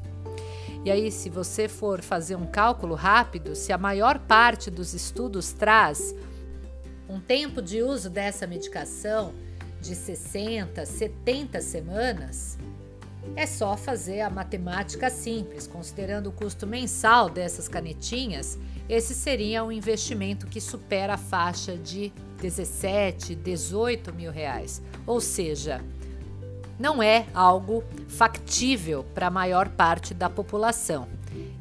E 0.83 0.91
aí, 0.91 1.11
se 1.11 1.29
você 1.29 1.67
for 1.67 2.01
fazer 2.01 2.35
um 2.35 2.45
cálculo 2.45 2.93
rápido, 2.93 3.55
se 3.55 3.73
a 3.73 3.77
maior 3.77 4.19
parte 4.19 4.69
dos 4.69 4.93
estudos 4.93 5.51
traz 5.51 6.13
um 7.09 7.19
tempo 7.19 7.61
de 7.61 7.81
uso 7.81 8.09
dessa 8.09 8.45
medicação 8.45 9.33
de 9.81 9.95
60, 9.95 10.85
70 10.85 11.61
semanas, 11.61 12.57
é 13.35 13.45
só 13.45 13.75
fazer 13.75 14.21
a 14.21 14.29
matemática 14.29 15.09
simples, 15.09 15.65
considerando 15.65 16.27
o 16.27 16.31
custo 16.31 16.67
mensal 16.67 17.29
dessas 17.29 17.67
canetinhas, 17.67 18.57
esse 18.87 19.15
seria 19.15 19.63
um 19.63 19.71
investimento 19.71 20.45
que 20.45 20.61
supera 20.61 21.15
a 21.15 21.17
faixa 21.17 21.75
de 21.75 22.13
17, 22.41 23.35
18 23.35 24.13
mil 24.13 24.31
reais. 24.31 24.81
Ou 25.05 25.19
seja, 25.19 25.83
não 26.79 27.01
é 27.01 27.25
algo 27.33 27.83
factível 28.07 29.03
para 29.13 29.27
a 29.27 29.31
maior 29.31 29.69
parte 29.69 30.13
da 30.13 30.29
população. 30.29 31.07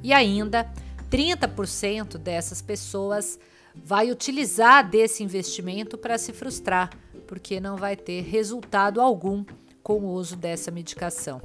E 0.02 0.12
ainda, 0.12 0.70
30% 1.10 2.18
dessas 2.18 2.60
pessoas 2.60 3.38
vai 3.74 4.10
utilizar 4.10 4.88
desse 4.88 5.22
investimento 5.22 5.98
para 5.98 6.18
se 6.18 6.32
frustrar, 6.32 6.90
porque 7.26 7.60
não 7.60 7.76
vai 7.76 7.96
ter 7.96 8.22
resultado 8.22 9.00
algum 9.00 9.44
com 9.84 9.98
o 9.98 10.12
uso 10.14 10.34
dessa 10.34 10.70
medicação. 10.70 11.42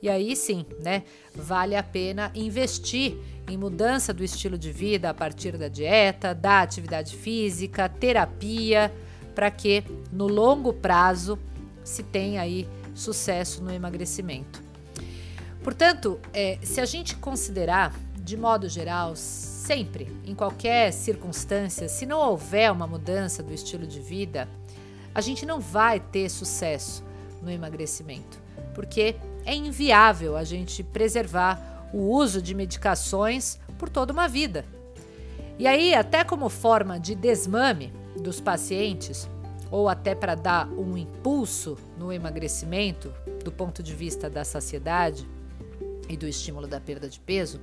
E 0.00 0.10
aí 0.10 0.36
sim, 0.36 0.66
né, 0.84 1.04
vale 1.34 1.74
a 1.74 1.82
pena 1.82 2.30
investir 2.34 3.16
em 3.48 3.56
mudança 3.56 4.12
do 4.12 4.22
estilo 4.22 4.58
de 4.58 4.70
vida 4.70 5.08
a 5.08 5.14
partir 5.14 5.56
da 5.56 5.68
dieta, 5.68 6.34
da 6.34 6.60
atividade 6.60 7.16
física, 7.16 7.88
terapia, 7.88 8.94
para 9.34 9.50
que 9.50 9.82
no 10.12 10.26
longo 10.26 10.70
prazo 10.70 11.38
se 11.82 12.02
tenha 12.02 12.42
aí 12.42 12.68
sucesso 12.94 13.64
no 13.64 13.72
emagrecimento. 13.72 14.62
Portanto, 15.64 16.20
é, 16.34 16.58
se 16.62 16.82
a 16.82 16.84
gente 16.84 17.16
considerar, 17.16 17.94
de 18.18 18.36
modo 18.36 18.68
geral, 18.68 19.16
sempre, 19.16 20.14
em 20.26 20.34
qualquer 20.34 20.92
circunstância, 20.92 21.88
se 21.88 22.04
não 22.04 22.18
houver 22.18 22.70
uma 22.70 22.86
mudança 22.86 23.42
do 23.42 23.54
estilo 23.54 23.86
de 23.86 23.98
vida, 23.98 24.46
a 25.14 25.22
gente 25.22 25.46
não 25.46 25.58
vai 25.58 25.98
ter 25.98 26.28
sucesso 26.28 27.07
no 27.42 27.50
emagrecimento, 27.50 28.40
porque 28.74 29.16
é 29.44 29.54
inviável 29.54 30.36
a 30.36 30.44
gente 30.44 30.82
preservar 30.82 31.88
o 31.92 32.10
uso 32.10 32.42
de 32.42 32.54
medicações 32.54 33.58
por 33.78 33.88
toda 33.88 34.12
uma 34.12 34.28
vida. 34.28 34.64
E 35.58 35.66
aí, 35.66 35.94
até 35.94 36.22
como 36.22 36.48
forma 36.48 37.00
de 37.00 37.14
desmame 37.14 37.92
dos 38.16 38.40
pacientes, 38.40 39.28
ou 39.70 39.88
até 39.88 40.14
para 40.14 40.34
dar 40.34 40.68
um 40.68 40.96
impulso 40.96 41.76
no 41.98 42.12
emagrecimento 42.12 43.12
do 43.44 43.52
ponto 43.52 43.82
de 43.82 43.94
vista 43.94 44.30
da 44.30 44.44
saciedade 44.44 45.26
e 46.08 46.16
do 46.16 46.26
estímulo 46.26 46.66
da 46.66 46.80
perda 46.80 47.08
de 47.08 47.20
peso, 47.20 47.60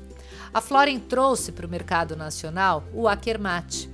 a 0.54 0.62
Floren 0.62 1.00
trouxe 1.00 1.52
para 1.52 1.66
o 1.66 1.70
mercado 1.70 2.16
nacional 2.16 2.84
o 2.94 3.08
Akermate. 3.08 3.90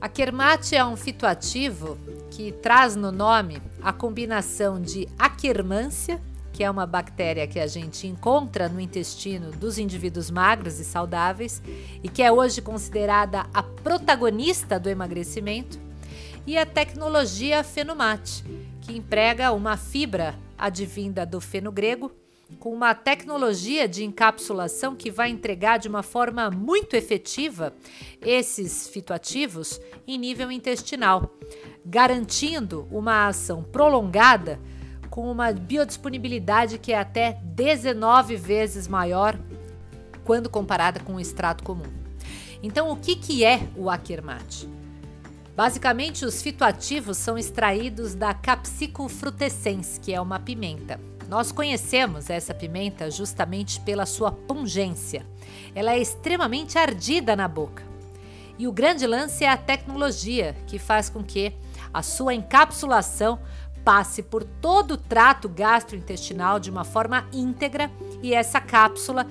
Akermate 0.00 0.74
é 0.74 0.84
um 0.84 0.96
fitoativo 0.96 1.98
que 2.30 2.52
traz 2.52 2.96
no 2.96 3.12
nome 3.12 3.60
a 3.82 3.92
combinação 3.92 4.80
de 4.80 5.06
aquermância 5.18 6.20
que 6.52 6.64
é 6.64 6.70
uma 6.70 6.84
bactéria 6.84 7.46
que 7.46 7.58
a 7.58 7.66
gente 7.66 8.06
encontra 8.06 8.68
no 8.68 8.80
intestino 8.80 9.50
dos 9.50 9.78
indivíduos 9.78 10.30
magros 10.30 10.78
e 10.78 10.84
saudáveis 10.84 11.62
e 12.02 12.08
que 12.08 12.22
é 12.22 12.30
hoje 12.30 12.60
considerada 12.60 13.46
a 13.54 13.62
protagonista 13.62 14.78
do 14.78 14.90
emagrecimento, 14.90 15.78
e 16.46 16.58
a 16.58 16.66
tecnologia 16.66 17.64
Fenomate, 17.64 18.44
que 18.82 18.94
emprega 18.94 19.52
uma 19.52 19.76
fibra 19.78 20.34
advinda 20.58 21.24
do 21.24 21.40
feno 21.40 21.72
grego 21.72 22.12
com 22.58 22.72
uma 22.72 22.94
tecnologia 22.94 23.88
de 23.88 24.04
encapsulação 24.04 24.94
que 24.94 25.10
vai 25.10 25.30
entregar 25.30 25.78
de 25.78 25.88
uma 25.88 26.02
forma 26.02 26.50
muito 26.50 26.94
efetiva 26.94 27.72
esses 28.20 28.88
fitoativos 28.88 29.80
em 30.06 30.18
nível 30.18 30.50
intestinal, 30.50 31.34
garantindo 31.84 32.86
uma 32.90 33.28
ação 33.28 33.62
prolongada 33.62 34.60
com 35.08 35.30
uma 35.30 35.52
biodisponibilidade 35.52 36.78
que 36.78 36.92
é 36.92 36.98
até 36.98 37.40
19 37.44 38.36
vezes 38.36 38.86
maior 38.86 39.38
quando 40.24 40.48
comparada 40.48 41.00
com 41.00 41.14
o 41.14 41.20
extrato 41.20 41.64
comum. 41.64 41.90
Então, 42.62 42.90
o 42.90 42.96
que, 42.96 43.16
que 43.16 43.44
é 43.44 43.68
o 43.74 43.88
Akkermat? 43.88 44.68
Basicamente, 45.56 46.24
os 46.24 46.40
fitoativos 46.40 47.16
são 47.16 47.36
extraídos 47.36 48.14
da 48.14 48.32
Capsicum 48.32 49.08
frutescens, 49.08 49.98
que 49.98 50.12
é 50.12 50.20
uma 50.20 50.38
pimenta. 50.38 51.00
Nós 51.30 51.52
conhecemos 51.52 52.28
essa 52.28 52.52
pimenta 52.52 53.08
justamente 53.08 53.78
pela 53.82 54.04
sua 54.04 54.32
pungência. 54.32 55.24
Ela 55.76 55.92
é 55.92 55.98
extremamente 56.00 56.76
ardida 56.76 57.36
na 57.36 57.46
boca. 57.46 57.84
E 58.58 58.66
o 58.66 58.72
grande 58.72 59.06
lance 59.06 59.44
é 59.44 59.48
a 59.48 59.56
tecnologia, 59.56 60.56
que 60.66 60.76
faz 60.76 61.08
com 61.08 61.22
que 61.22 61.52
a 61.94 62.02
sua 62.02 62.34
encapsulação 62.34 63.38
passe 63.84 64.24
por 64.24 64.42
todo 64.42 64.94
o 64.94 64.96
trato 64.96 65.48
gastrointestinal 65.48 66.58
de 66.58 66.68
uma 66.68 66.82
forma 66.82 67.24
íntegra 67.32 67.88
e 68.20 68.34
essa 68.34 68.60
cápsula 68.60 69.24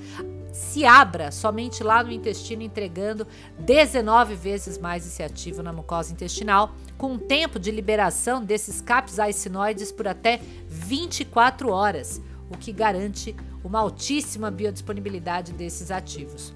se 0.51 0.85
abra 0.85 1.31
somente 1.31 1.83
lá 1.83 2.03
no 2.03 2.11
intestino, 2.11 2.63
entregando 2.63 3.27
19 3.59 4.35
vezes 4.35 4.77
mais 4.77 5.05
esse 5.05 5.21
ativo 5.21 5.61
na 5.61 5.71
mucosa 5.71 6.11
intestinal, 6.11 6.75
com 6.97 7.13
um 7.13 7.19
tempo 7.19 7.59
de 7.59 7.71
liberação 7.71 8.43
desses 8.43 8.81
capsaicinoides 8.81 9.91
por 9.91 10.07
até 10.07 10.39
24 10.67 11.69
horas, 11.69 12.21
o 12.49 12.57
que 12.57 12.71
garante 12.71 13.35
uma 13.63 13.79
altíssima 13.79 14.49
biodisponibilidade 14.49 15.53
desses 15.53 15.91
ativos. 15.91 16.53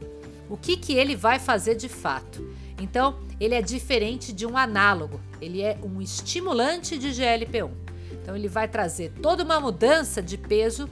O 0.49 0.57
que, 0.57 0.75
que 0.75 0.93
ele 0.93 1.15
vai 1.15 1.39
fazer 1.39 1.75
de 1.75 1.89
fato? 1.89 2.53
Então, 2.79 3.19
ele 3.39 3.55
é 3.55 3.61
diferente 3.61 4.33
de 4.33 4.45
um 4.45 4.57
análogo, 4.57 5.21
ele 5.39 5.61
é 5.61 5.77
um 5.83 6.01
estimulante 6.01 6.97
de 6.97 7.09
GLP-1. 7.09 7.71
Então, 8.11 8.35
ele 8.35 8.47
vai 8.47 8.67
trazer 8.67 9.11
toda 9.21 9.43
uma 9.43 9.59
mudança 9.59 10.21
de 10.21 10.37
peso 10.37 10.89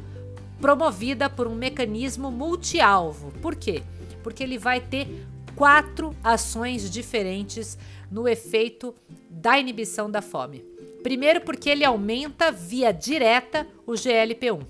promovida 0.62 1.30
por 1.30 1.48
um 1.48 1.56
mecanismo 1.56 2.32
multialvo. 2.32 3.32
Por 3.42 3.56
quê? 3.56 3.84
Porque 4.24 4.44
ele 4.44 4.58
vai 4.58 4.80
ter 4.80 5.26
quatro 5.56 6.16
ações 6.24 6.90
diferentes 6.90 7.78
no 8.10 8.28
efeito 8.28 8.94
da 9.30 9.58
inibição 9.58 10.10
da 10.10 10.22
fome. 10.22 10.64
Primeiro, 11.02 11.42
porque 11.42 11.70
ele 11.70 11.84
aumenta 11.84 12.52
via 12.52 12.92
direta 12.92 13.68
o 13.88 13.94
GLP-1, 13.94 14.62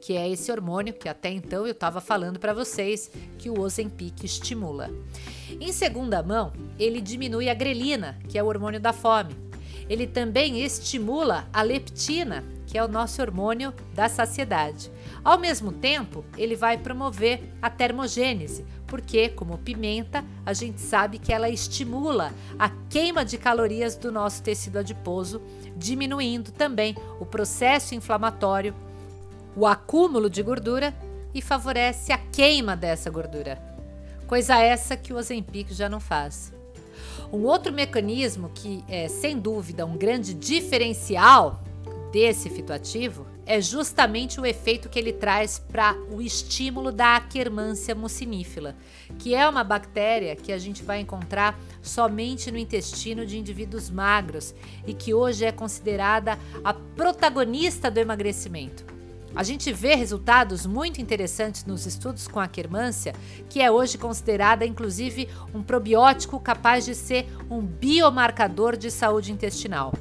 que 0.00 0.16
é 0.16 0.28
esse 0.28 0.52
hormônio 0.52 0.94
que 0.94 1.08
até 1.08 1.28
então 1.28 1.66
eu 1.66 1.72
estava 1.72 2.00
falando 2.00 2.38
para 2.38 2.54
vocês 2.54 3.10
que 3.36 3.50
o 3.50 3.60
Ozempic 3.60 4.24
estimula. 4.24 4.90
Em 5.60 5.72
segunda 5.72 6.22
mão, 6.22 6.52
ele 6.78 7.00
diminui 7.00 7.48
a 7.50 7.54
grelina, 7.54 8.18
que 8.28 8.38
é 8.38 8.42
o 8.42 8.46
hormônio 8.46 8.80
da 8.80 8.92
fome. 8.92 9.34
Ele 9.88 10.06
também 10.06 10.62
estimula 10.62 11.48
a 11.52 11.62
leptina, 11.62 12.44
que 12.66 12.78
é 12.78 12.84
o 12.84 12.88
nosso 12.88 13.20
hormônio 13.20 13.74
da 13.92 14.08
saciedade. 14.08 14.88
Ao 15.22 15.38
mesmo 15.38 15.70
tempo, 15.70 16.24
ele 16.36 16.56
vai 16.56 16.78
promover 16.78 17.42
a 17.60 17.68
termogênese, 17.68 18.64
porque, 18.86 19.28
como 19.28 19.58
pimenta, 19.58 20.24
a 20.44 20.52
gente 20.52 20.80
sabe 20.80 21.18
que 21.18 21.32
ela 21.32 21.50
estimula 21.50 22.32
a 22.58 22.70
queima 22.88 23.24
de 23.24 23.36
calorias 23.36 23.96
do 23.96 24.10
nosso 24.10 24.42
tecido 24.42 24.78
adiposo, 24.78 25.42
diminuindo 25.76 26.50
também 26.52 26.96
o 27.20 27.26
processo 27.26 27.94
inflamatório, 27.94 28.74
o 29.54 29.66
acúmulo 29.66 30.30
de 30.30 30.42
gordura 30.42 30.94
e 31.34 31.42
favorece 31.42 32.12
a 32.12 32.18
queima 32.18 32.74
dessa 32.74 33.10
gordura. 33.10 33.60
Coisa 34.26 34.58
essa 34.58 34.96
que 34.96 35.12
o 35.12 35.16
Ozempic 35.16 35.70
já 35.72 35.88
não 35.88 36.00
faz. 36.00 36.52
Um 37.32 37.44
outro 37.44 37.72
mecanismo 37.72 38.50
que 38.54 38.82
é, 38.88 39.06
sem 39.08 39.38
dúvida, 39.38 39.84
um 39.84 39.96
grande 39.96 40.34
diferencial 40.34 41.62
desse 42.12 42.48
fitoativo 42.50 43.26
é 43.50 43.60
justamente 43.60 44.40
o 44.40 44.46
efeito 44.46 44.88
que 44.88 44.96
ele 44.96 45.12
traz 45.12 45.58
para 45.58 45.96
o 46.08 46.22
estímulo 46.22 46.92
da 46.92 47.16
Akkermansia 47.16 47.96
mucinífila, 47.96 48.76
que 49.18 49.34
é 49.34 49.48
uma 49.48 49.64
bactéria 49.64 50.36
que 50.36 50.52
a 50.52 50.58
gente 50.58 50.84
vai 50.84 51.00
encontrar 51.00 51.58
somente 51.82 52.48
no 52.52 52.56
intestino 52.56 53.26
de 53.26 53.36
indivíduos 53.36 53.90
magros 53.90 54.54
e 54.86 54.94
que 54.94 55.12
hoje 55.12 55.44
é 55.44 55.50
considerada 55.50 56.38
a 56.62 56.72
protagonista 56.72 57.90
do 57.90 57.98
emagrecimento. 57.98 58.84
A 59.34 59.42
gente 59.42 59.72
vê 59.72 59.96
resultados 59.96 60.64
muito 60.64 61.00
interessantes 61.00 61.64
nos 61.64 61.86
estudos 61.86 62.28
com 62.28 62.38
a 62.38 62.44
Akkermansia, 62.44 63.16
que 63.48 63.60
é 63.60 63.68
hoje 63.68 63.98
considerada 63.98 64.64
inclusive 64.64 65.28
um 65.52 65.60
probiótico 65.60 66.38
capaz 66.38 66.84
de 66.84 66.94
ser 66.94 67.26
um 67.50 67.60
biomarcador 67.60 68.76
de 68.76 68.92
saúde 68.92 69.32
intestinal. 69.32 69.92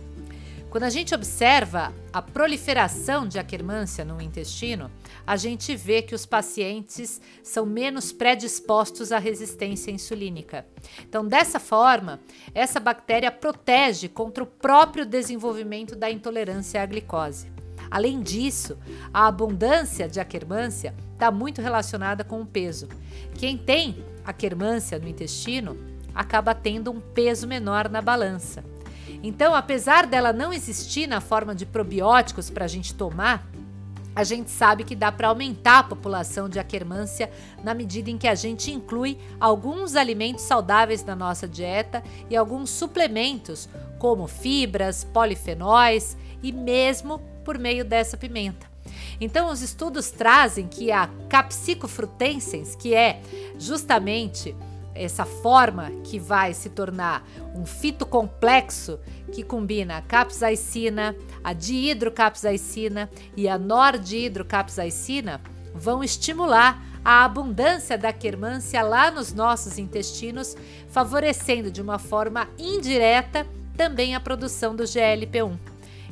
Quando 0.69 0.83
a 0.83 0.89
gente 0.89 1.15
observa 1.15 1.91
a 2.13 2.21
proliferação 2.21 3.27
de 3.27 3.39
Akkermansia 3.39 4.05
no 4.05 4.21
intestino, 4.21 4.91
a 5.25 5.35
gente 5.35 5.75
vê 5.75 6.03
que 6.03 6.13
os 6.13 6.27
pacientes 6.27 7.19
são 7.41 7.65
menos 7.65 8.11
predispostos 8.11 9.11
à 9.11 9.17
resistência 9.17 9.89
insulínica. 9.89 10.67
Então, 11.01 11.27
dessa 11.27 11.59
forma, 11.59 12.19
essa 12.53 12.79
bactéria 12.79 13.31
protege 13.31 14.07
contra 14.07 14.43
o 14.43 14.47
próprio 14.47 15.07
desenvolvimento 15.07 15.95
da 15.95 16.11
intolerância 16.11 16.83
à 16.83 16.85
glicose. 16.85 17.51
Além 17.89 18.21
disso, 18.21 18.77
a 19.11 19.25
abundância 19.25 20.07
de 20.07 20.19
Akkermansia 20.19 20.93
está 21.13 21.31
muito 21.31 21.61
relacionada 21.63 22.23
com 22.23 22.41
o 22.41 22.45
peso. 22.45 22.87
Quem 23.33 23.57
tem 23.57 24.05
Akkermansia 24.23 24.99
no 24.99 25.07
intestino 25.07 25.75
acaba 26.13 26.53
tendo 26.53 26.91
um 26.91 26.99
peso 26.99 27.47
menor 27.47 27.89
na 27.89 28.03
balança. 28.03 28.63
Então, 29.21 29.53
apesar 29.53 30.07
dela 30.07 30.31
não 30.31 30.53
existir 30.53 31.07
na 31.07 31.19
forma 31.19 31.53
de 31.53 31.65
probióticos 31.65 32.49
para 32.49 32.65
a 32.65 32.67
gente 32.67 32.93
tomar, 32.93 33.45
a 34.15 34.23
gente 34.23 34.49
sabe 34.49 34.83
que 34.83 34.95
dá 34.95 35.11
para 35.11 35.27
aumentar 35.27 35.79
a 35.79 35.83
população 35.83 36.49
de 36.49 36.59
Akkermansia 36.59 37.31
na 37.63 37.73
medida 37.73 38.09
em 38.09 38.17
que 38.17 38.27
a 38.27 38.35
gente 38.35 38.71
inclui 38.71 39.17
alguns 39.39 39.95
alimentos 39.95 40.43
saudáveis 40.43 41.05
na 41.05 41.15
nossa 41.15 41.47
dieta 41.47 42.03
e 42.29 42.35
alguns 42.35 42.69
suplementos, 42.69 43.69
como 43.97 44.27
fibras, 44.27 45.03
polifenóis 45.03 46.17
e 46.41 46.51
mesmo 46.51 47.19
por 47.45 47.57
meio 47.57 47.85
dessa 47.85 48.17
pimenta. 48.17 48.67
Então, 49.21 49.49
os 49.49 49.61
estudos 49.61 50.09
trazem 50.09 50.67
que 50.67 50.91
a 50.91 51.09
Capsico 51.27 51.87
frutensens, 51.87 52.75
que 52.75 52.93
é 52.93 53.21
justamente 53.57 54.55
essa 54.99 55.25
forma 55.25 55.89
que 56.03 56.19
vai 56.19 56.53
se 56.53 56.69
tornar 56.69 57.25
um 57.55 57.65
fito 57.65 58.05
complexo 58.05 58.99
que 59.31 59.43
combina 59.43 59.97
a 59.97 60.01
capsaicina, 60.01 61.15
a 61.43 61.53
dihidrocapsaicina 61.53 63.09
e 63.35 63.47
a 63.47 63.57
nordihidrocapsaicina, 63.57 65.41
vão 65.73 66.03
estimular 66.03 66.83
a 67.03 67.23
abundância 67.23 67.97
da 67.97 68.11
quermância 68.11 68.81
lá 68.81 69.09
nos 69.09 69.33
nossos 69.33 69.77
intestinos, 69.77 70.57
favorecendo 70.89 71.71
de 71.71 71.81
uma 71.81 71.97
forma 71.97 72.47
indireta 72.57 73.47
também 73.77 74.13
a 74.13 74.19
produção 74.19 74.75
do 74.75 74.83
GLP-1. 74.83 75.57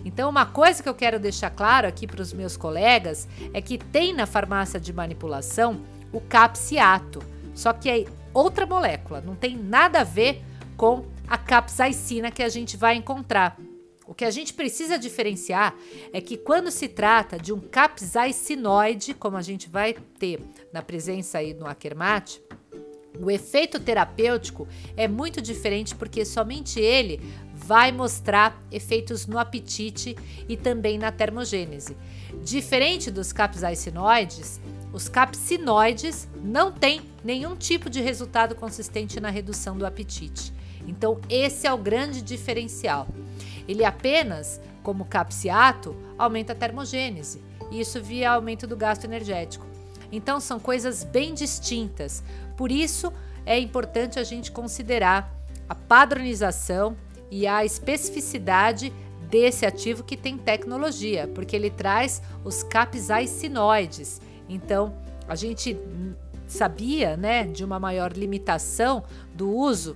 Então, 0.06 0.30
uma 0.30 0.45
coisa 0.45 0.82
que 0.82 0.88
eu 0.88 0.93
quero 0.93 1.19
deixar 1.19 1.50
claro 1.50 1.86
aqui 1.86 2.08
para 2.08 2.21
os 2.21 2.32
meus 2.32 2.56
colegas 2.56 3.28
é 3.54 3.62
que 3.62 3.78
tem 3.78 4.13
na 4.13 4.26
farmácia 4.26 4.80
de 4.80 4.93
manipulação 4.93 5.82
o 6.13 6.21
capsiato, 6.21 7.21
só 7.54 7.73
que 7.73 7.89
é 7.89 8.06
outra 8.38 8.65
molécula, 8.65 9.21
não 9.21 9.36
tem 9.36 9.58
nada 9.58 10.02
a 10.02 10.04
ver 10.04 10.43
com 10.76 11.06
a 11.28 11.38
capsaicina 11.38 12.30
que 12.30 12.43
a 12.43 12.50
gente 12.50 12.78
vai 12.78 12.95
encontrar. 12.95 13.58
O 14.06 14.13
que 14.13 14.23
a 14.23 14.32
gente 14.32 14.54
precisa 14.54 14.97
diferenciar 14.97 15.76
é 16.13 16.21
que 16.21 16.38
quando 16.38 16.71
se 16.71 16.88
trata 16.88 17.38
de 17.38 17.52
um 17.52 17.60
capsaicinoide, 17.60 19.13
como 19.13 19.36
a 19.36 19.41
gente 19.41 19.67
vai 19.67 19.93
ter 20.17 20.39
na 20.71 20.82
presença 20.82 21.39
aí 21.39 21.54
no 21.54 21.65
Akermat, 21.65 22.39
o 23.19 23.32
efeito 23.32 23.80
terapêutico 23.80 24.67
é 24.95 25.08
muito 25.08 25.41
diferente 25.41 25.95
porque 25.95 26.23
somente 26.23 26.80
ele 26.80 27.19
vai 27.54 27.91
mostrar 27.91 28.62
efeitos 28.71 29.26
no 29.26 29.39
apetite 29.39 30.15
e 30.47 30.56
também 30.56 30.97
na 30.97 31.12
termogênese. 31.12 31.97
Diferente 32.43 33.10
dos 33.10 33.34
capsaicinoides, 33.34 34.62
os 34.93 35.10
capsinoides 35.10 36.28
não 36.43 36.71
têm 36.71 37.02
nenhum 37.23 37.56
tipo 37.56 37.89
de 37.89 38.02
resultado 38.02 38.56
consistente 38.56 39.19
na 39.19 39.30
redução 39.30 39.78
do 39.78 39.86
apetite. 39.86 40.54
Então, 40.88 41.19
esse 41.30 41.67
é 41.67 41.73
o 41.73 41.78
grande 41.78 42.21
diferencial. 42.21 43.08
Ele 43.67 43.84
apenas, 43.84 44.62
como 44.82 45.06
capsiato, 45.06 45.95
aumenta 46.17 46.54
a 46.54 46.56
termogênese, 46.56 47.41
isso 47.71 48.02
via 48.02 48.32
aumento 48.32 48.65
do 48.65 48.78
gasto 48.78 49.04
energético. 49.04 49.65
Então 50.12 50.39
são 50.39 50.60
coisas 50.60 51.04
bem 51.04 51.34
distintas. 51.34 52.23
Por 52.56 52.71
isso 52.71 53.12
é 53.45 53.60
importante 53.60 54.19
a 54.19 54.23
gente 54.23 54.52
considerar 54.52 55.34
a 55.67 55.76
padronização 55.76 56.95
e 57.30 57.45
a 57.45 57.65
especificidade 57.65 58.93
desse 59.30 59.65
ativo 59.65 60.04
que 60.04 60.15
tem 60.15 60.38
tecnologia, 60.38 61.30
porque 61.36 61.56
ele 61.56 61.69
traz 61.69 62.21
os 62.45 62.63
capsaicinoides. 62.63 64.21
Então, 64.47 64.93
a 65.27 65.36
gente 65.36 65.77
sabia, 66.47 67.17
né, 67.17 67.43
de 67.45 67.63
uma 67.63 67.79
maior 67.79 68.13
limitação 68.13 69.03
do 69.33 69.51
uso 69.51 69.95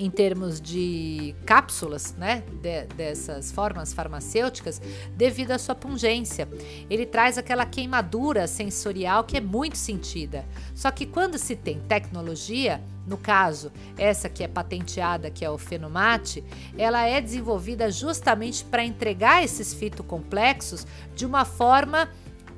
em 0.00 0.10
termos 0.10 0.60
de 0.60 1.34
cápsulas, 1.44 2.14
né, 2.16 2.42
de, 2.62 2.86
dessas 2.94 3.52
formas 3.52 3.92
farmacêuticas, 3.92 4.80
devido 5.14 5.50
à 5.50 5.58
sua 5.58 5.74
pungência. 5.74 6.48
Ele 6.88 7.04
traz 7.04 7.36
aquela 7.36 7.66
queimadura 7.66 8.46
sensorial 8.46 9.24
que 9.24 9.36
é 9.36 9.40
muito 9.42 9.76
sentida. 9.76 10.46
Só 10.74 10.90
que 10.90 11.04
quando 11.04 11.36
se 11.36 11.54
tem 11.54 11.80
tecnologia, 11.80 12.82
no 13.06 13.18
caso, 13.18 13.70
essa 13.98 14.28
que 14.28 14.42
é 14.42 14.48
patenteada, 14.48 15.30
que 15.30 15.44
é 15.44 15.50
o 15.50 15.58
Fenomate, 15.58 16.42
ela 16.78 17.06
é 17.06 17.20
desenvolvida 17.20 17.90
justamente 17.90 18.64
para 18.64 18.82
entregar 18.82 19.44
esses 19.44 19.74
fitocomplexos 19.74 20.86
de 21.14 21.26
uma 21.26 21.44
forma 21.44 22.08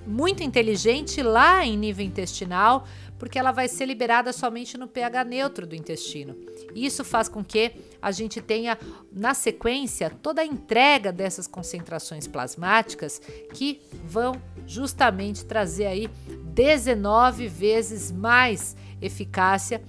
muito 0.06 0.42
inteligente 0.42 1.22
lá 1.22 1.64
em 1.64 1.76
nível 1.76 2.04
intestinal, 2.04 2.86
porque 3.18 3.38
ela 3.38 3.52
vai 3.52 3.68
ser 3.68 3.86
liberada 3.86 4.32
somente 4.32 4.76
no 4.76 4.88
pH 4.88 5.24
neutro 5.24 5.66
do 5.66 5.76
intestino. 5.76 6.36
Isso 6.74 7.04
faz 7.04 7.28
com 7.28 7.44
que 7.44 7.72
a 8.00 8.10
gente 8.10 8.40
tenha 8.40 8.76
na 9.12 9.32
sequência 9.32 10.10
toda 10.10 10.42
a 10.42 10.44
entrega 10.44 11.12
dessas 11.12 11.46
concentrações 11.46 12.26
plasmáticas 12.26 13.20
que 13.54 13.80
vão 14.04 14.40
justamente 14.66 15.44
trazer 15.44 15.86
aí 15.86 16.10
19 16.52 17.46
vezes 17.46 18.10
mais 18.10 18.76
eficácia 19.00 19.82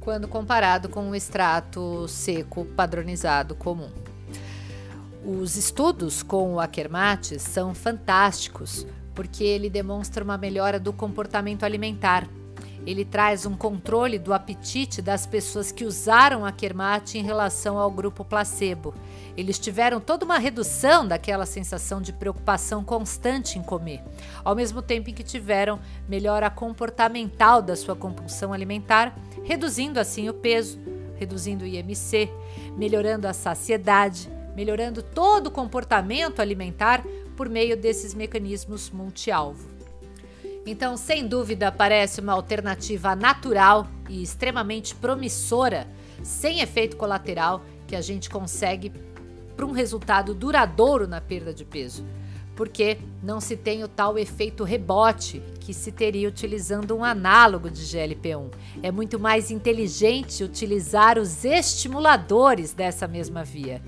quando 0.00 0.26
comparado 0.26 0.88
com 0.88 1.10
o 1.10 1.14
extrato 1.14 2.08
seco 2.08 2.64
padronizado 2.64 3.54
comum. 3.54 3.90
Os 5.24 5.56
estudos 5.56 6.22
com 6.22 6.54
o 6.54 6.60
Akermat 6.60 7.38
são 7.38 7.72
fantásticos, 7.74 8.84
porque 9.14 9.44
ele 9.44 9.70
demonstra 9.70 10.24
uma 10.24 10.38
melhora 10.38 10.78
do 10.78 10.92
comportamento 10.92 11.64
alimentar 11.64 12.28
ele 12.84 13.04
traz 13.04 13.46
um 13.46 13.54
controle 13.54 14.18
do 14.18 14.34
apetite 14.34 15.00
das 15.00 15.24
pessoas 15.24 15.70
que 15.70 15.84
usaram 15.84 16.44
a 16.44 16.50
Kermat 16.50 17.14
em 17.14 17.22
relação 17.22 17.78
ao 17.78 17.90
grupo 17.90 18.24
placebo. 18.24 18.92
Eles 19.36 19.58
tiveram 19.58 20.00
toda 20.00 20.24
uma 20.24 20.36
redução 20.36 21.06
daquela 21.06 21.46
sensação 21.46 22.02
de 22.02 22.12
preocupação 22.12 22.82
constante 22.84 23.58
em 23.58 23.62
comer, 23.62 24.02
ao 24.44 24.56
mesmo 24.56 24.82
tempo 24.82 25.10
em 25.10 25.14
que 25.14 25.22
tiveram 25.22 25.78
melhora 26.08 26.50
comportamental 26.50 27.62
da 27.62 27.76
sua 27.76 27.94
compulsão 27.94 28.52
alimentar, 28.52 29.16
reduzindo 29.44 30.00
assim 30.00 30.28
o 30.28 30.34
peso, 30.34 30.78
reduzindo 31.16 31.64
o 31.64 31.68
IMC, 31.68 32.28
melhorando 32.76 33.28
a 33.28 33.32
saciedade, 33.32 34.28
melhorando 34.56 35.02
todo 35.02 35.46
o 35.46 35.50
comportamento 35.50 36.40
alimentar 36.40 37.02
por 37.36 37.48
meio 37.48 37.76
desses 37.76 38.14
mecanismos 38.14 38.90
multi-alvo. 38.90 39.68
Então, 40.64 40.96
sem 40.96 41.26
dúvida, 41.26 41.72
parece 41.72 42.20
uma 42.20 42.32
alternativa 42.32 43.16
natural 43.16 43.88
e 44.08 44.22
extremamente 44.22 44.94
promissora, 44.94 45.88
sem 46.22 46.60
efeito 46.60 46.96
colateral, 46.96 47.62
que 47.86 47.96
a 47.96 48.00
gente 48.00 48.30
consegue 48.30 48.92
para 49.56 49.66
um 49.66 49.72
resultado 49.72 50.34
duradouro 50.34 51.08
na 51.08 51.20
perda 51.20 51.52
de 51.52 51.64
peso. 51.64 52.04
Porque 52.54 52.98
não 53.22 53.40
se 53.40 53.56
tem 53.56 53.82
o 53.82 53.88
tal 53.88 54.18
efeito 54.18 54.62
rebote 54.62 55.42
que 55.58 55.72
se 55.72 55.90
teria 55.90 56.28
utilizando 56.28 56.94
um 56.94 57.02
análogo 57.02 57.70
de 57.70 57.80
GLP-1. 57.82 58.50
É 58.82 58.90
muito 58.90 59.18
mais 59.18 59.50
inteligente 59.50 60.44
utilizar 60.44 61.18
os 61.18 61.44
estimuladores 61.44 62.72
dessa 62.72 63.08
mesma 63.08 63.42
via. 63.42 63.82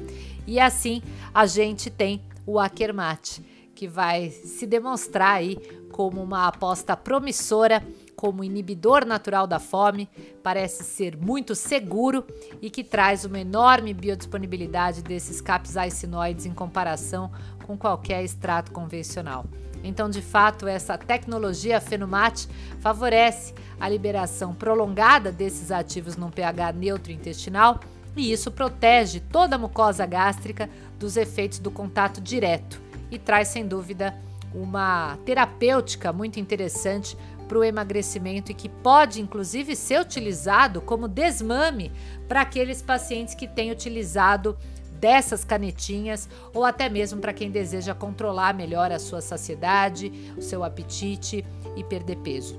E 0.47 0.59
assim 0.59 1.03
a 1.33 1.47
gente 1.47 1.91
tem 1.91 2.23
o 2.47 2.59
Akermat, 2.59 3.41
que 3.75 3.89
vai 3.89 4.31
se 4.31 4.67
demonstrar 4.67 5.37
aí 5.37 5.57
como 5.91 6.23
uma 6.23 6.49
aposta 6.49 6.97
promissora, 6.97 7.83
como 8.17 8.43
inibidor 8.43 9.05
natural 9.05 9.47
da 9.47 9.59
fome, 9.59 10.09
parece 10.43 10.83
ser 10.85 11.17
muito 11.17 11.55
seguro 11.55 12.25
e 12.63 12.71
que 12.71 12.83
traz 12.83 13.25
uma 13.25 13.39
enorme 13.39 13.93
biodisponibilidade 13.93 15.03
desses 15.03 15.41
capsaicinoides 15.41 16.47
em 16.47 16.55
comparação 16.55 17.31
com 17.67 17.77
qualquer 17.77 18.25
extrato 18.25 18.73
convencional. 18.73 19.45
Então, 19.83 20.09
de 20.09 20.23
fato, 20.23 20.67
essa 20.67 20.97
tecnologia 20.97 21.81
Fenumat 21.81 22.47
favorece 22.81 23.53
a 23.79 23.89
liberação 23.89 24.55
prolongada 24.55 25.31
desses 25.31 25.71
ativos 25.71 26.17
num 26.17 26.31
pH 26.31 26.73
neutro 26.73 27.13
intestinal 27.13 27.79
e 28.16 28.33
isso 28.33 28.50
protege 28.50 29.20
toda 29.20 29.57
a 29.57 29.59
mucosa 29.59 30.07
gástrica 30.07 30.68
dos 30.98 31.16
efeitos 31.16 31.59
do 31.59 31.70
contato 31.70 32.20
direto 32.20 32.81
e 33.11 33.18
traz, 33.18 33.48
sem 33.48 33.66
dúvida, 33.66 34.14
uma 34.55 35.18
terapêutica 35.24 36.12
muito 36.12 36.38
interessante 36.38 37.16
para 37.48 37.59
o 37.59 37.64
emagrecimento 37.64 38.50
e 38.50 38.55
que 38.55 38.68
pode 38.68 39.20
inclusive 39.20 39.77
ser 39.77 40.00
utilizado 40.00 40.81
como 40.81 41.09
desmame 41.09 41.92
para 42.29 42.40
aqueles 42.40 42.81
pacientes 42.81 43.35
que 43.35 43.46
têm 43.46 43.70
utilizado 43.70 44.57
dessas 44.92 45.44
canetinhas 45.44 46.29
ou 46.55 46.64
até 46.64 46.88
mesmo 46.88 47.20
para 47.20 47.33
quem 47.33 47.50
deseja 47.50 47.94
controlar 47.94 48.55
melhor 48.55 48.90
a 48.90 48.98
sua 48.98 49.20
saciedade, 49.20 50.11
o 50.37 50.40
seu 50.40 50.64
apetite 50.64 51.44
e 51.77 51.85
perder 51.85 52.16
peso. 52.16 52.59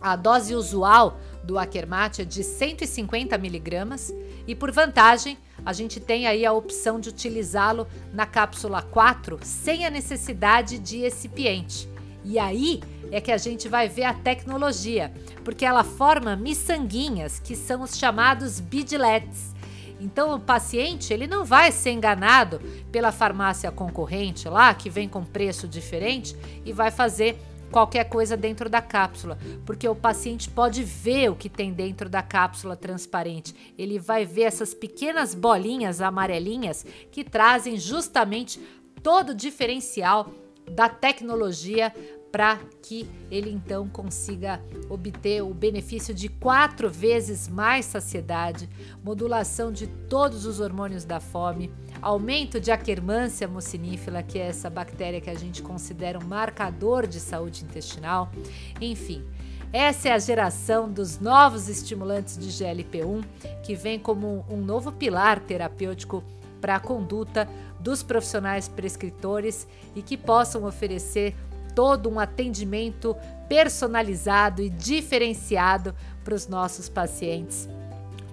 A 0.00 0.16
dose 0.16 0.54
usual 0.54 1.18
do 1.42 1.58
Akermat 1.58 2.20
é 2.20 2.24
de 2.24 2.44
150 2.44 3.36
miligramas 3.38 4.14
e 4.46 4.54
por 4.54 4.70
vantagem 4.70 5.38
a 5.64 5.72
gente 5.72 6.00
tem 6.00 6.26
aí 6.26 6.44
a 6.44 6.52
opção 6.52 7.00
de 7.00 7.08
utilizá-lo 7.08 7.86
na 8.12 8.26
cápsula 8.26 8.82
4 8.82 9.38
sem 9.42 9.86
a 9.86 9.90
necessidade 9.90 10.78
de 10.78 10.98
recipiente. 10.98 11.88
E 12.24 12.38
aí 12.38 12.82
é 13.10 13.20
que 13.20 13.30
a 13.30 13.36
gente 13.36 13.68
vai 13.68 13.88
ver 13.88 14.04
a 14.04 14.14
tecnologia, 14.14 15.12
porque 15.44 15.64
ela 15.64 15.84
forma 15.84 16.34
miçanguinhas, 16.34 17.38
que 17.38 17.54
são 17.54 17.82
os 17.82 17.96
chamados 17.96 18.60
bidlets. 18.60 19.54
Então 20.00 20.34
o 20.34 20.40
paciente 20.40 21.12
ele 21.12 21.26
não 21.26 21.44
vai 21.44 21.70
ser 21.70 21.92
enganado 21.92 22.60
pela 22.90 23.12
farmácia 23.12 23.70
concorrente 23.70 24.48
lá, 24.48 24.74
que 24.74 24.90
vem 24.90 25.08
com 25.08 25.24
preço 25.24 25.68
diferente 25.68 26.36
e 26.64 26.72
vai 26.72 26.90
fazer 26.90 27.38
qualquer 27.74 28.04
coisa 28.04 28.36
dentro 28.36 28.70
da 28.70 28.80
cápsula, 28.80 29.36
porque 29.66 29.88
o 29.88 29.96
paciente 29.96 30.48
pode 30.48 30.84
ver 30.84 31.28
o 31.28 31.34
que 31.34 31.48
tem 31.48 31.72
dentro 31.72 32.08
da 32.08 32.22
cápsula 32.22 32.76
transparente. 32.76 33.52
Ele 33.76 33.98
vai 33.98 34.24
ver 34.24 34.42
essas 34.42 34.72
pequenas 34.72 35.34
bolinhas 35.34 36.00
amarelinhas 36.00 36.86
que 37.10 37.24
trazem 37.24 37.76
justamente 37.76 38.60
todo 39.02 39.30
o 39.30 39.34
diferencial 39.34 40.32
da 40.70 40.88
tecnologia 40.88 41.92
para 42.30 42.60
que 42.80 43.08
ele 43.28 43.50
então 43.50 43.88
consiga 43.88 44.60
obter 44.88 45.42
o 45.42 45.52
benefício 45.52 46.14
de 46.14 46.28
quatro 46.28 46.88
vezes 46.88 47.48
mais 47.48 47.86
saciedade, 47.86 48.68
modulação 49.02 49.72
de 49.72 49.86
todos 49.86 50.46
os 50.46 50.60
hormônios 50.60 51.04
da 51.04 51.18
fome, 51.18 51.72
aumento 52.04 52.60
de 52.60 52.70
Akkermansia 52.70 53.48
mucinífera, 53.48 54.22
que 54.22 54.38
é 54.38 54.48
essa 54.48 54.68
bactéria 54.68 55.22
que 55.22 55.30
a 55.30 55.34
gente 55.34 55.62
considera 55.62 56.18
um 56.18 56.26
marcador 56.26 57.06
de 57.06 57.18
saúde 57.18 57.64
intestinal, 57.64 58.30
enfim. 58.78 59.24
Essa 59.72 60.10
é 60.10 60.12
a 60.12 60.18
geração 60.18 60.88
dos 60.88 61.18
novos 61.18 61.68
estimulantes 61.68 62.38
de 62.38 62.48
GLP-1, 62.48 63.24
que 63.62 63.74
vem 63.74 63.98
como 63.98 64.44
um 64.50 64.58
novo 64.58 64.92
pilar 64.92 65.40
terapêutico 65.40 66.22
para 66.60 66.76
a 66.76 66.80
conduta 66.80 67.48
dos 67.80 68.02
profissionais 68.02 68.68
prescritores 68.68 69.66
e 69.96 70.02
que 70.02 70.16
possam 70.16 70.64
oferecer 70.64 71.34
todo 71.74 72.08
um 72.10 72.20
atendimento 72.20 73.16
personalizado 73.48 74.62
e 74.62 74.68
diferenciado 74.68 75.94
para 76.22 76.34
os 76.34 76.46
nossos 76.46 76.88
pacientes, 76.88 77.68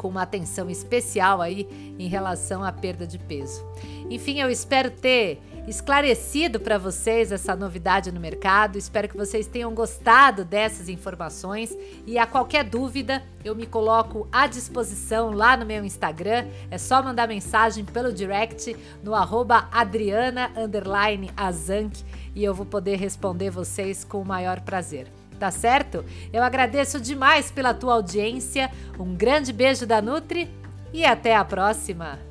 com 0.01 0.07
uma 0.07 0.23
atenção 0.23 0.67
especial 0.67 1.39
aí 1.41 1.95
em 1.99 2.07
relação 2.07 2.63
à 2.63 2.71
perda 2.71 3.05
de 3.05 3.19
peso. 3.19 3.63
Enfim, 4.09 4.39
eu 4.39 4.49
espero 4.49 4.89
ter 4.89 5.39
esclarecido 5.67 6.59
para 6.59 6.79
vocês 6.79 7.31
essa 7.31 7.55
novidade 7.55 8.11
no 8.11 8.19
mercado. 8.19 8.79
Espero 8.79 9.07
que 9.07 9.15
vocês 9.15 9.45
tenham 9.45 9.75
gostado 9.75 10.43
dessas 10.43 10.89
informações 10.89 11.77
e 12.07 12.17
a 12.17 12.25
qualquer 12.25 12.63
dúvida 12.63 13.23
eu 13.45 13.55
me 13.55 13.67
coloco 13.67 14.27
à 14.31 14.47
disposição 14.47 15.29
lá 15.29 15.55
no 15.55 15.67
meu 15.67 15.85
Instagram. 15.85 16.47
É 16.71 16.79
só 16.79 17.03
mandar 17.03 17.27
mensagem 17.27 17.85
pelo 17.85 18.11
direct 18.11 18.75
no 19.03 19.13
arroba 19.13 19.69
e 22.33 22.43
eu 22.43 22.55
vou 22.55 22.65
poder 22.65 22.95
responder 22.95 23.51
vocês 23.51 24.03
com 24.03 24.19
o 24.19 24.25
maior 24.25 24.61
prazer. 24.61 25.20
Tá 25.41 25.49
certo? 25.49 26.06
Eu 26.32 26.43
agradeço 26.43 27.01
demais 27.01 27.49
pela 27.49 27.73
tua 27.73 27.95
audiência. 27.95 28.69
Um 28.99 29.15
grande 29.15 29.51
beijo 29.51 29.88
da 29.88 29.99
Nutri 29.99 30.47
e 30.93 31.04
até 31.04 31.36
a 31.36 31.43
próxima! 31.43 32.31